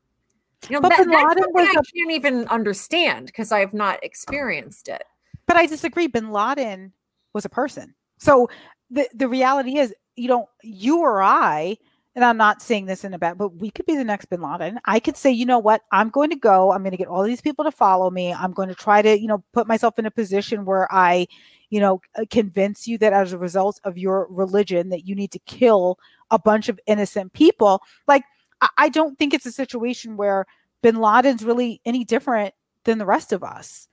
[0.69, 4.03] You know, but that, Bin Laden was I can't even understand because I have not
[4.03, 5.05] experienced it.
[5.47, 6.07] But I disagree.
[6.07, 6.93] Bin Laden
[7.33, 7.95] was a person.
[8.19, 8.49] So
[8.91, 11.77] the the reality is you know, you or I,
[12.15, 14.41] and I'm not saying this in a bad, but we could be the next bin
[14.41, 14.79] Laden.
[14.85, 17.25] I could say, you know what, I'm going to go, I'm going to get all
[17.25, 18.33] these people to follow me.
[18.33, 21.27] I'm going to try to, you know, put myself in a position where I,
[21.75, 25.33] you know, uh, convince you that as a result of your religion that you need
[25.33, 25.99] to kill
[26.31, 27.83] a bunch of innocent people.
[28.07, 28.22] Like,
[28.79, 30.47] I don't think it's a situation where
[30.85, 32.55] bin Laden's really any different
[32.85, 33.89] than the rest of us.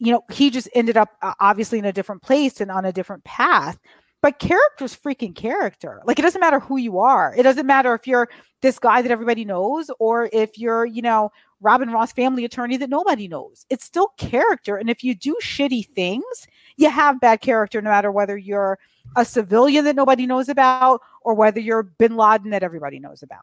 [0.00, 2.92] You know, he just ended up uh, obviously in a different place and on a
[2.92, 3.78] different path
[4.22, 6.00] but character's freaking character.
[6.04, 7.34] Like it doesn't matter who you are.
[7.36, 8.28] It doesn't matter if you're
[8.60, 12.90] this guy that everybody knows or if you're, you know, Robin Ross family attorney that
[12.90, 13.64] nobody knows.
[13.70, 14.76] It's still character.
[14.76, 16.46] And if you do shitty things,
[16.80, 18.78] you have bad character no matter whether you're
[19.16, 23.42] a civilian that nobody knows about or whether you're bin Laden that everybody knows about.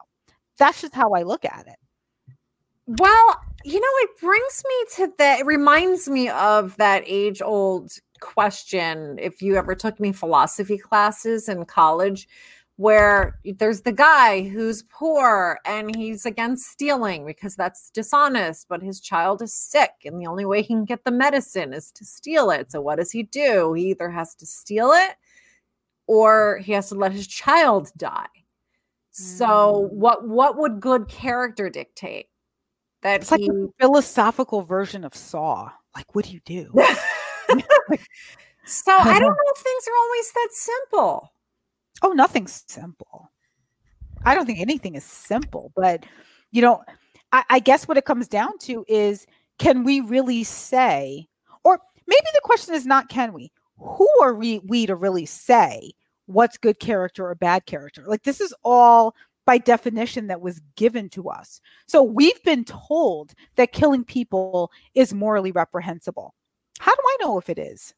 [0.58, 1.76] That's just how I look at it.
[2.86, 5.40] Well, you know, it brings me to that.
[5.40, 11.48] It reminds me of that age old question if you ever took me philosophy classes
[11.48, 12.26] in college
[12.78, 19.00] where there's the guy who's poor and he's against stealing because that's dishonest, but his
[19.00, 22.50] child is sick and the only way he can get the medicine is to steal
[22.50, 22.70] it.
[22.70, 23.72] So what does he do?
[23.72, 25.16] He either has to steal it
[26.06, 28.28] or he has to let his child die.
[29.10, 29.92] So mm.
[29.94, 32.26] what what would good character dictate?
[33.02, 33.48] That it's he...
[33.48, 35.72] like a philosophical version of Saw.
[35.96, 36.70] Like, what do you do?
[38.64, 41.32] so I don't know if things are always that simple.
[42.02, 43.30] Oh, nothing's simple.
[44.24, 46.04] I don't think anything is simple, but
[46.50, 46.82] you know,
[47.32, 49.26] I, I guess what it comes down to is
[49.58, 51.28] can we really say,
[51.64, 55.92] or maybe the question is not can we, who are we, we to really say
[56.26, 58.04] what's good character or bad character?
[58.06, 59.14] Like this is all
[59.46, 61.60] by definition that was given to us.
[61.86, 66.34] So we've been told that killing people is morally reprehensible.
[66.80, 67.94] How do I know if it is?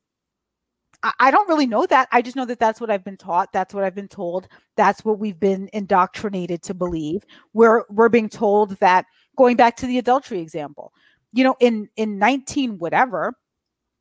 [1.02, 2.08] I, don't really know that.
[2.12, 3.52] I just know that that's what I've been taught.
[3.52, 4.48] That's what I've been told.
[4.76, 7.24] That's what we've been indoctrinated to believe.
[7.54, 10.92] We're we're being told that going back to the adultery example,
[11.32, 13.34] you know, in in 19 whatever,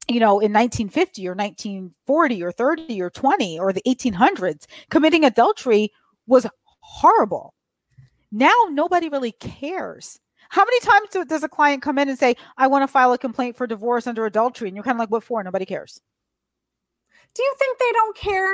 [0.09, 5.91] you know, in 1950 or 1940 or 30 or 20 or the 1800s, committing adultery
[6.27, 6.45] was
[6.81, 7.53] horrible.
[8.31, 10.19] Now nobody really cares.
[10.49, 13.17] How many times does a client come in and say, I want to file a
[13.19, 14.67] complaint for divorce under adultery?
[14.67, 15.43] And you're kind of like, what for?
[15.43, 16.01] Nobody cares.
[17.39, 18.53] Do you think they don't care?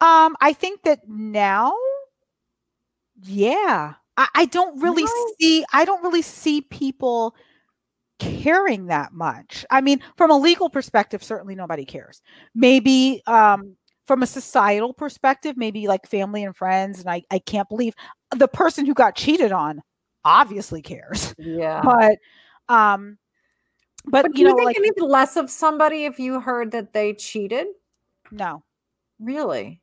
[0.00, 1.74] Um, I think that now,
[3.22, 3.92] yeah.
[4.16, 5.30] I, I don't really no.
[5.38, 7.36] see I don't really see people
[8.18, 9.66] caring that much.
[9.68, 12.22] I mean, from a legal perspective, certainly nobody cares.
[12.54, 13.76] Maybe um,
[14.06, 17.92] from a societal perspective, maybe like family and friends, and I, I can't believe
[18.34, 19.82] the person who got cheated on
[20.24, 21.34] obviously cares.
[21.36, 21.82] Yeah.
[21.84, 22.16] But
[22.74, 23.18] um
[24.06, 26.92] but, But do you you, think like any less of somebody if you heard that
[26.92, 27.66] they cheated?
[28.30, 28.62] no,
[29.18, 29.80] Really?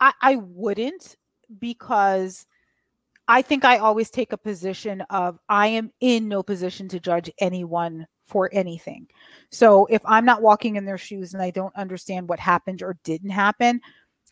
[0.00, 1.16] I, I wouldn't
[1.58, 2.46] because
[3.26, 7.30] I think I always take a position of I am in no position to judge
[7.40, 9.06] anyone for anything.
[9.50, 12.98] So if I'm not walking in their shoes and I don't understand what happened or
[13.04, 13.80] didn't happen,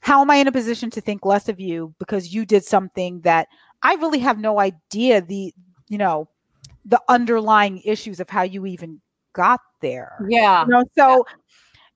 [0.01, 3.21] how am I in a position to think less of you because you did something
[3.23, 3.49] that
[3.83, 5.53] I really have no idea the
[5.89, 6.29] you know
[6.87, 9.01] the underlying issues of how you even
[9.33, 10.25] got there.
[10.29, 10.65] Yeah.
[10.65, 11.27] You know, so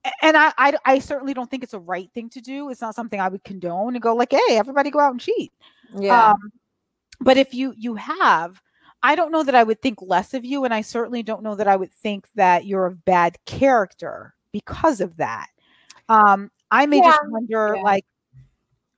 [0.05, 2.69] a- and I, I I certainly don't think it's a right thing to do.
[2.69, 5.51] It's not something I would condone and go like, hey, everybody go out and cheat.
[5.97, 6.31] Yeah.
[6.31, 6.51] Um,
[7.19, 8.61] but if you you have,
[9.03, 11.55] I don't know that I would think less of you, and I certainly don't know
[11.55, 15.47] that I would think that you're of bad character because of that.
[16.09, 17.83] Um, I may just wonder yeah.
[17.83, 18.05] like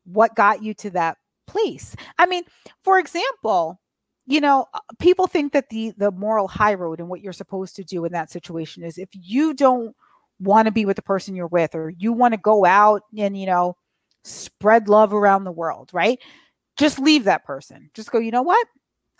[0.05, 1.17] what got you to that
[1.47, 1.95] place.
[2.17, 2.43] I mean,
[2.83, 3.79] for example,
[4.25, 7.75] you know, uh, people think that the the moral high road and what you're supposed
[7.75, 9.95] to do in that situation is if you don't
[10.39, 13.37] want to be with the person you're with or you want to go out and
[13.37, 13.75] you know
[14.23, 16.19] spread love around the world, right?
[16.77, 17.89] Just leave that person.
[17.93, 18.65] Just go, you know what?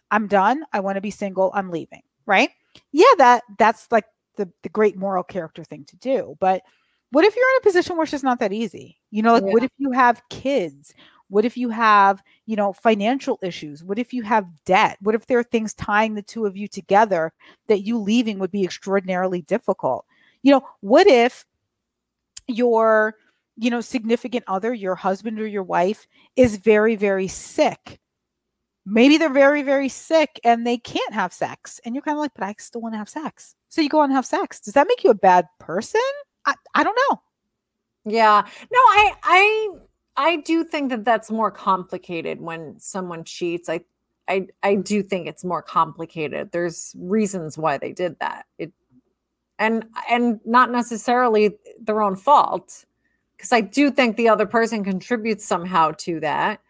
[0.10, 0.64] I'm done.
[0.72, 1.52] I want to be single.
[1.54, 2.50] I'm leaving, right?
[2.92, 4.06] Yeah, that that's like
[4.38, 6.38] the the great moral character thing to do.
[6.40, 6.64] But
[7.12, 8.98] what if you're in a position where it's just not that easy?
[9.12, 10.94] You know, like what if you have kids?
[11.34, 13.84] What if you have, you know, financial issues?
[13.84, 15.00] What if you have debt?
[15.02, 17.34] What if there are things tying the two of you together
[17.68, 20.06] that you leaving would be extraordinarily difficult?
[20.44, 21.44] You know, what if
[22.48, 23.16] your,
[23.58, 26.06] you know, significant other, your husband or your wife
[26.36, 28.00] is very, very sick?
[28.86, 31.82] Maybe they're very, very sick and they can't have sex.
[31.84, 33.56] And you're kind of like, but I still want to have sex.
[33.70, 34.60] So you go on and have sex.
[34.60, 36.00] Does that make you a bad person?
[36.46, 37.22] I, I don't know.
[38.06, 38.44] Yeah.
[38.72, 39.70] No, I I
[40.16, 43.70] I do think that that's more complicated when someone cheats.
[43.70, 43.82] I
[44.28, 46.52] I I do think it's more complicated.
[46.52, 48.46] There's reasons why they did that.
[48.58, 48.72] It
[49.60, 52.86] and and not necessarily their own fault
[53.36, 56.62] because I do think the other person contributes somehow to that.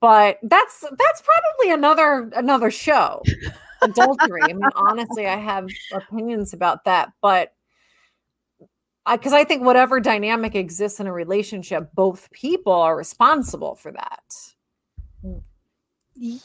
[0.00, 3.22] But that's that's probably another another show.
[3.82, 4.42] Adultery.
[4.42, 7.54] I mean, honestly, I have opinions about that, but
[9.08, 14.22] because I think whatever dynamic exists in a relationship, both people are responsible for that.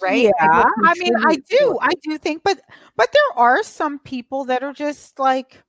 [0.01, 0.23] Right?
[0.23, 0.63] Yeah.
[0.63, 1.77] People I mean, I do.
[1.81, 2.61] I do think, but
[2.95, 5.61] but there are some people that are just like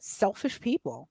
[0.00, 1.08] selfish people.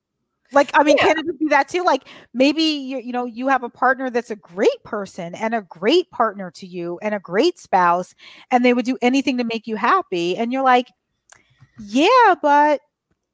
[0.53, 1.07] Like, I mean, Yeah.
[1.07, 1.83] can it just be that too?
[1.83, 5.61] Like, maybe you you know you have a partner that's a great person and a
[5.61, 8.13] great partner to you and a great spouse,
[8.51, 10.87] and they would do anything to make you happy, and you're like,
[11.79, 12.81] yeah, but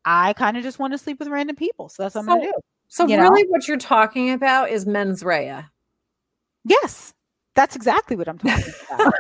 [0.05, 2.41] I kind of just want to sleep with random people, so that's what I'm gonna
[2.41, 2.53] do.
[2.87, 3.23] So you know?
[3.23, 5.65] really what you're talking about is mens rea.
[6.65, 7.13] Yes,
[7.55, 9.13] that's exactly what I'm talking about.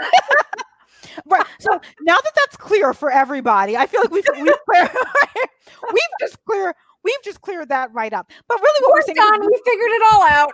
[1.25, 1.45] right.
[1.59, 4.89] So now that that's clear for everybody, I feel like we've we've, clear,
[5.93, 8.31] we've just clear we've just cleared that right up.
[8.47, 9.41] But really, what we're We're saying, is done.
[9.41, 10.53] We figured it all out.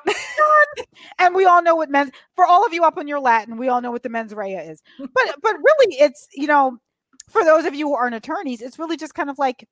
[1.19, 3.69] and we all know what men's for all of you up on your Latin, we
[3.69, 4.81] all know what the mens rea is.
[4.99, 6.77] But but really, it's you know,
[7.29, 9.67] for those of you who aren't attorneys, it's really just kind of like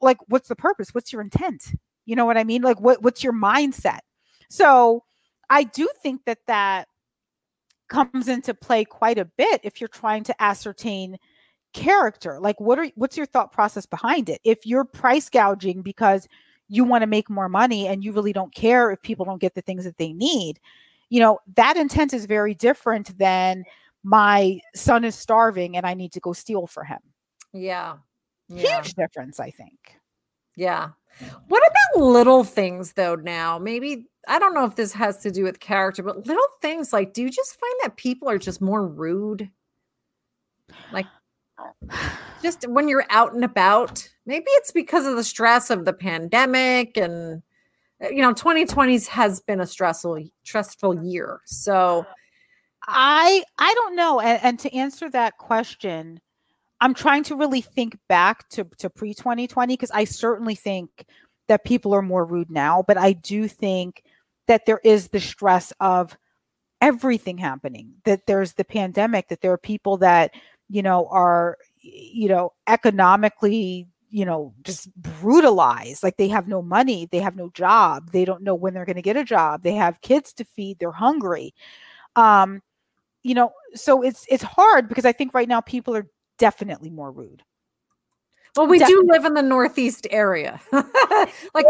[0.00, 0.94] like what's the purpose?
[0.94, 1.72] What's your intent?
[2.04, 2.62] You know what I mean?
[2.62, 4.00] Like what what's your mindset?
[4.48, 5.04] So
[5.50, 6.88] I do think that that
[7.88, 11.18] comes into play quite a bit if you're trying to ascertain
[11.72, 12.40] character.
[12.40, 14.40] Like what are what's your thought process behind it?
[14.44, 16.26] If you're price gouging because
[16.68, 19.54] you want to make more money and you really don't care if people don't get
[19.54, 20.58] the things that they need,
[21.10, 23.64] you know, that intent is very different than
[24.02, 26.98] my son is starving and I need to go steal for him.
[27.52, 27.96] yeah.
[28.48, 28.82] Yeah.
[28.82, 29.98] Huge difference, I think.
[30.56, 30.90] Yeah.
[31.48, 33.58] What about little things though now?
[33.58, 37.12] Maybe I don't know if this has to do with character, but little things like
[37.12, 39.50] do you just find that people are just more rude?
[40.92, 41.06] Like
[42.42, 44.08] just when you're out and about.
[44.26, 47.42] Maybe it's because of the stress of the pandemic and
[48.04, 51.40] uh, you know 2020 has been a stressful stressful year.
[51.46, 52.04] So
[52.86, 54.20] I I don't know.
[54.20, 56.20] And, and to answer that question,
[56.80, 61.06] I'm trying to really think back to, to pre 2020 because I certainly think
[61.48, 64.02] that people are more rude now, but I do think
[64.46, 66.16] that there is the stress of
[66.80, 70.32] everything happening, that there's the pandemic, that there are people that,
[70.68, 76.02] you know, are, you know, economically, you know, just brutalized.
[76.02, 78.96] Like they have no money, they have no job, they don't know when they're going
[78.96, 81.54] to get a job, they have kids to feed, they're hungry.
[82.16, 82.62] Um,
[83.22, 86.06] you know, so it's it's hard because I think right now people are
[86.38, 87.42] definitely more rude.
[88.56, 89.06] Well, we definitely.
[89.08, 90.86] do live in the Northeast area, like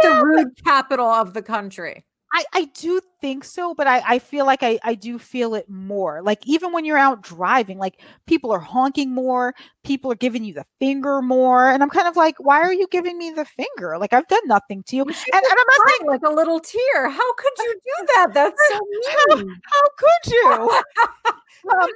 [0.02, 2.04] yeah, the rude capital of the country.
[2.32, 5.68] I, I do think so, but I, I feel like I, I do feel it
[5.70, 6.22] more.
[6.22, 9.54] Like even when you're out driving, like people are honking more,
[9.84, 11.70] people are giving you the finger more.
[11.70, 13.96] And I'm kind of like, why are you giving me the finger?
[13.98, 15.02] Like I've done nothing to you.
[15.02, 17.08] And, and, I'm not saying like a little tear.
[17.08, 18.34] How could you do that?
[18.34, 19.02] That's so mean.
[19.30, 20.82] How, how could you?
[21.72, 21.88] um,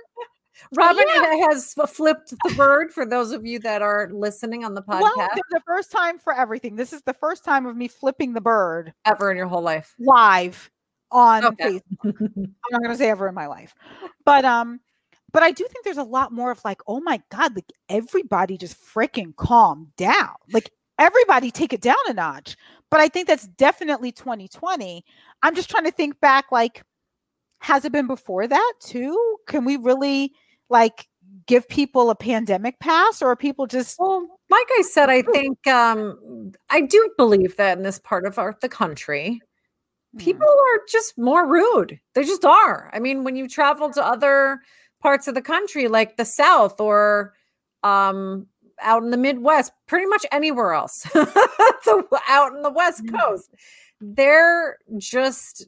[0.75, 1.47] Robin yeah.
[1.49, 5.17] has flipped the bird for those of you that are listening on the podcast.
[5.17, 6.77] Well, the first time for everything.
[6.77, 9.95] This is the first time of me flipping the bird ever in your whole life.
[9.99, 10.71] Live
[11.11, 11.81] on okay.
[12.05, 12.15] Facebook.
[12.21, 13.75] I'm not going to say ever in my life.
[14.25, 14.81] But um
[15.33, 18.59] but I do think there's a lot more of like, oh my god, like everybody
[18.59, 20.35] just freaking calm down.
[20.53, 22.57] Like everybody take it down a notch.
[22.91, 25.05] But I think that's definitely 2020.
[25.43, 26.83] I'm just trying to think back like
[27.61, 29.37] has it been before that too?
[29.47, 30.33] Can we really
[30.71, 31.07] like
[31.47, 35.67] give people a pandemic pass or are people just well like i said i think
[35.67, 39.41] um i do believe that in this part of our the country
[40.19, 40.75] people mm.
[40.75, 44.61] are just more rude they just are i mean when you travel to other
[45.01, 47.35] parts of the country like the south or
[47.83, 48.47] um
[48.83, 53.19] out in the midwest pretty much anywhere else the, out in the west mm.
[53.19, 53.51] coast
[54.01, 55.67] they're just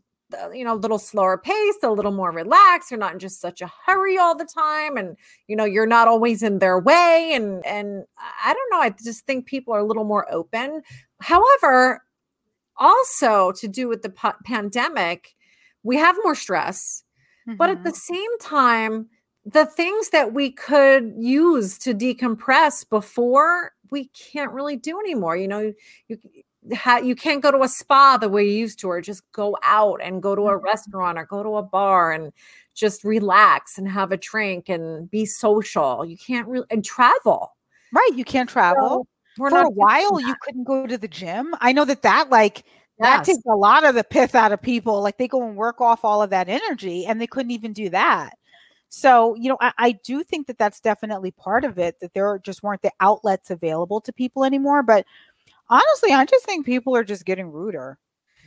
[0.55, 3.61] you know a little slower pace a little more relaxed you're not in just such
[3.61, 5.16] a hurry all the time and
[5.49, 8.05] you know you're not always in their way and and
[8.45, 10.83] i don't know i just think people are a little more open
[11.20, 12.03] however
[12.76, 15.35] also to do with the p- pandemic
[15.83, 17.05] we have more stress
[17.49, 17.57] mm-hmm.
[17.57, 18.14] but at the mm-hmm.
[18.14, 19.09] same time
[19.45, 25.49] the things that we could use to decompress before we can't really do anymore you
[25.49, 25.72] know
[26.09, 26.18] you
[27.02, 30.00] you can't go to a spa the way you used to, or just go out
[30.02, 30.64] and go to a mm-hmm.
[30.64, 32.32] restaurant or go to a bar and
[32.74, 36.04] just relax and have a drink and be social.
[36.04, 37.56] You can't really and travel.
[37.92, 39.06] Right, you can't travel.
[39.36, 41.54] So For a while, you couldn't go to the gym.
[41.60, 42.64] I know that that like
[42.98, 45.00] that takes a lot of the pith out of people.
[45.02, 47.88] Like they go and work off all of that energy, and they couldn't even do
[47.90, 48.34] that.
[48.94, 52.38] So, you know, I, I, do think that that's definitely part of it, that there
[52.44, 54.82] just weren't the outlets available to people anymore.
[54.82, 55.06] But
[55.68, 57.98] honestly, I just think people are just getting ruder,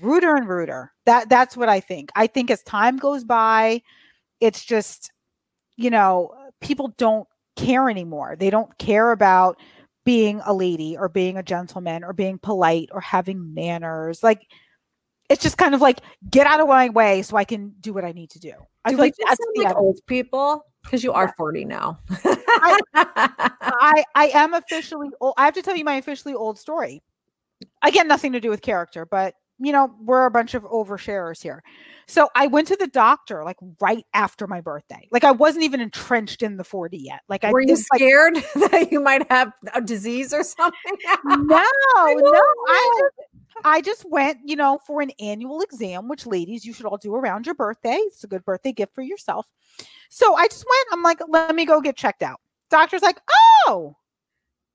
[0.02, 0.92] ruder and ruder.
[1.06, 2.12] That that's what I think.
[2.16, 3.82] I think as time goes by,
[4.40, 5.12] it's just,
[5.78, 8.36] you know, people don't care anymore.
[8.38, 9.60] They don't care about
[10.04, 14.22] being a lady or being a gentleman or being polite or having manners.
[14.22, 14.48] Like
[15.30, 18.06] it's just kind of like get out of my way so I can do what
[18.06, 18.54] I need to do.
[18.86, 22.00] I do feel like that's like old people because you are 40 now.
[22.24, 25.34] I, I, I am officially old.
[25.38, 27.04] I have to tell you my officially old story
[27.84, 31.64] again, nothing to do with character, but you know, we're a bunch of oversharers here.
[32.08, 35.08] So I went to the doctor like right after my birthday.
[35.12, 37.22] Like I wasn't even entrenched in the 40 yet.
[37.30, 40.98] Like I were you scared like, that you might have a disease or something?
[41.24, 42.42] no, no.
[42.68, 43.30] I just,
[43.64, 47.16] I just went, you know, for an annual exam, which ladies, you should all do
[47.16, 47.96] around your birthday.
[47.96, 49.48] It's a good birthday gift for yourself.
[50.10, 52.40] So I just went, I'm like, let me go get checked out.
[52.70, 53.20] Doctor's like,
[53.68, 53.96] oh,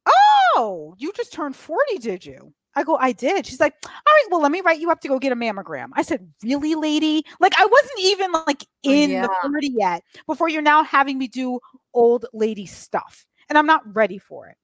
[0.06, 2.52] oh, you just turned 40, did you?
[2.76, 3.46] I go, I did.
[3.46, 5.88] She's like, all right, well, let me write you up to go get a mammogram.
[5.94, 7.24] I said, really, lady?
[7.40, 9.22] Like, I wasn't even like oh, in yeah.
[9.22, 11.58] the 40 yet before you're now having me do
[11.94, 13.26] old lady stuff.
[13.48, 14.56] And I'm not ready for it.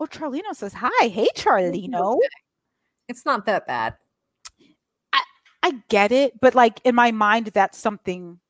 [0.00, 1.08] Oh, Charlino says, hi.
[1.08, 2.18] Hey, Charlino.
[3.06, 3.96] It's not that bad.
[5.12, 5.22] I,
[5.62, 6.40] I get it.
[6.40, 8.40] But like in my mind, that's something,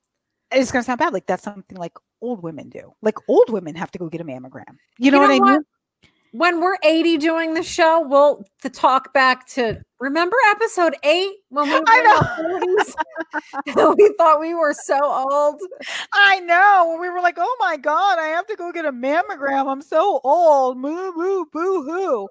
[0.55, 1.13] it's to sound bad.
[1.13, 2.95] Like, that's something like old women do.
[3.03, 4.77] Like, old women have to go get a mammogram.
[4.99, 5.65] You know, you know what I mean?
[6.35, 11.69] when we're 80 doing the show, we'll to talk back to remember episode eight when
[11.69, 12.85] we were in
[13.77, 13.97] 40s?
[13.97, 15.61] we thought we were so old.
[16.13, 16.99] I know.
[17.01, 19.71] We were like, oh my God, I have to go get a mammogram.
[19.71, 20.77] I'm so old.
[20.77, 22.29] Moo moo boo hoo.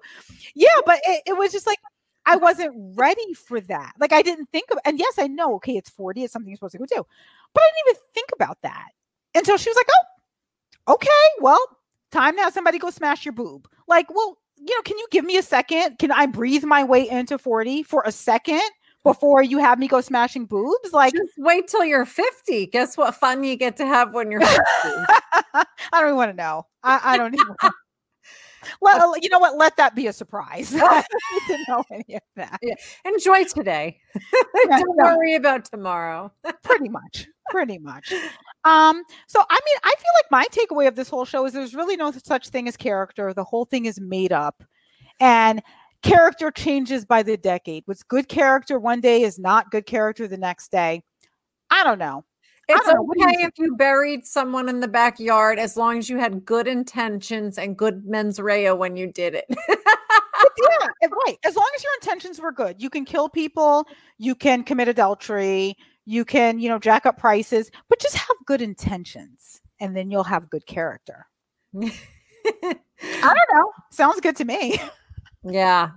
[0.54, 1.78] Yeah, but it, it was just like
[2.26, 3.92] I wasn't ready for that.
[3.98, 6.56] Like I didn't think of and yes, I know, okay, it's 40, it's something you're
[6.56, 7.06] supposed to go do.
[7.54, 8.88] But I didn't even think about that
[9.34, 11.08] until she was like, Oh, okay,
[11.40, 11.60] well,
[12.10, 13.68] time now somebody go smash your boob.
[13.88, 15.98] Like, well, you know, can you give me a second?
[15.98, 18.62] Can I breathe my way into 40 for a second
[19.02, 20.92] before you have me go smashing boobs?
[20.92, 22.66] Like, just wait till you're 50.
[22.66, 24.58] Guess what fun you get to have when you're 50?
[24.84, 26.66] I don't even want to know.
[26.82, 27.54] I, I don't even.
[28.80, 29.56] Well, you know what?
[29.56, 30.70] Let that be a surprise.
[31.48, 32.58] Didn't know any of that.
[32.62, 32.74] Yeah.
[33.04, 33.98] Enjoy today.
[34.68, 36.32] Don't worry about tomorrow.
[36.62, 37.28] pretty much.
[37.50, 38.12] Pretty much.
[38.64, 41.74] Um, so I mean, I feel like my takeaway of this whole show is there's
[41.74, 43.32] really no such thing as character.
[43.34, 44.62] The whole thing is made up.
[45.20, 45.62] And
[46.02, 47.82] character changes by the decade.
[47.86, 51.02] What's good character one day is not good character the next day.
[51.70, 52.24] I don't know.
[52.68, 56.66] It's okay if you buried someone in the backyard as long as you had good
[56.66, 59.44] intentions and good mens rea when you did it.
[59.68, 61.36] yeah, right.
[61.44, 63.86] As long as your intentions were good, you can kill people,
[64.18, 68.62] you can commit adultery, you can, you know, jack up prices, but just have good
[68.62, 71.26] intentions and then you'll have good character.
[71.76, 71.90] I
[73.02, 73.72] don't know.
[73.90, 74.80] Sounds good to me.
[75.44, 75.90] Yeah.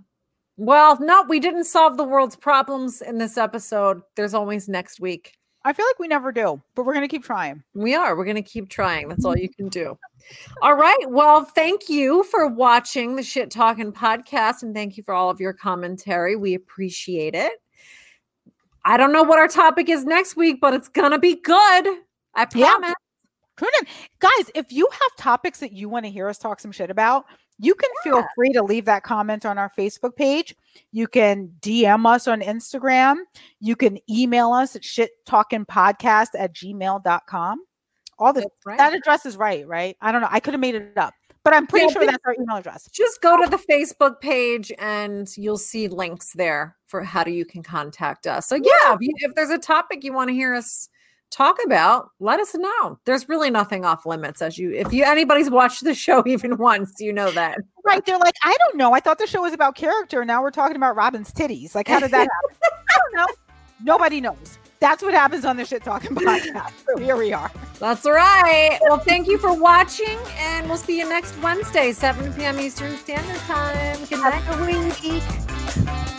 [0.57, 4.01] Well, no, we didn't solve the world's problems in this episode.
[4.15, 5.36] There's always next week.
[5.67, 7.61] I feel like we never do, but we're going to keep trying.
[7.73, 8.15] We are.
[8.15, 9.09] We're going to keep trying.
[9.09, 9.97] That's all you can do.
[10.61, 11.09] all right.
[11.09, 15.41] Well, thank you for watching the Shit Talking podcast and thank you for all of
[15.41, 16.37] your commentary.
[16.37, 17.51] We appreciate it.
[18.85, 21.87] I don't know what our topic is next week, but it's going to be good.
[22.33, 22.93] I promise.
[23.61, 23.67] Yeah.
[24.19, 27.25] Guys, if you have topics that you want to hear us talk some shit about,
[27.59, 28.11] you can yeah.
[28.11, 30.55] feel free to leave that comment on our Facebook page.
[30.91, 33.17] You can DM us on Instagram.
[33.59, 37.63] You can email us at shit talking podcast at gmail.com.
[38.19, 38.77] All the right.
[38.77, 39.95] that address is right, right?
[40.01, 40.27] I don't know.
[40.29, 42.89] I could have made it up, but I'm pretty yeah, sure that's our email address.
[42.91, 47.45] Just go to the Facebook page and you'll see links there for how do you
[47.45, 48.47] can contact us.
[48.47, 50.89] So yeah, yeah if, you, if there's a topic you want to hear us
[51.31, 52.99] talk about, let us know.
[53.05, 56.95] There's really nothing off limits as you if you anybody's watched the show even once,
[56.99, 57.57] you know that.
[57.85, 58.05] Right.
[58.05, 58.93] They're like, I don't know.
[58.93, 60.25] I thought the show was about character.
[60.25, 61.73] Now we're talking about Robin's titties.
[61.75, 62.57] Like, how did that happen?
[62.63, 63.33] I don't know.
[63.83, 64.57] Nobody knows.
[64.79, 66.71] That's what happens on the shit talking podcast.
[66.85, 67.51] So here we are.
[67.79, 68.77] That's right.
[68.81, 72.59] Well, thank you for watching, and we'll see you next Wednesday, 7 p.m.
[72.59, 73.97] Eastern Standard Time.
[74.05, 74.33] Good night.
[74.33, 76.16] Have a week.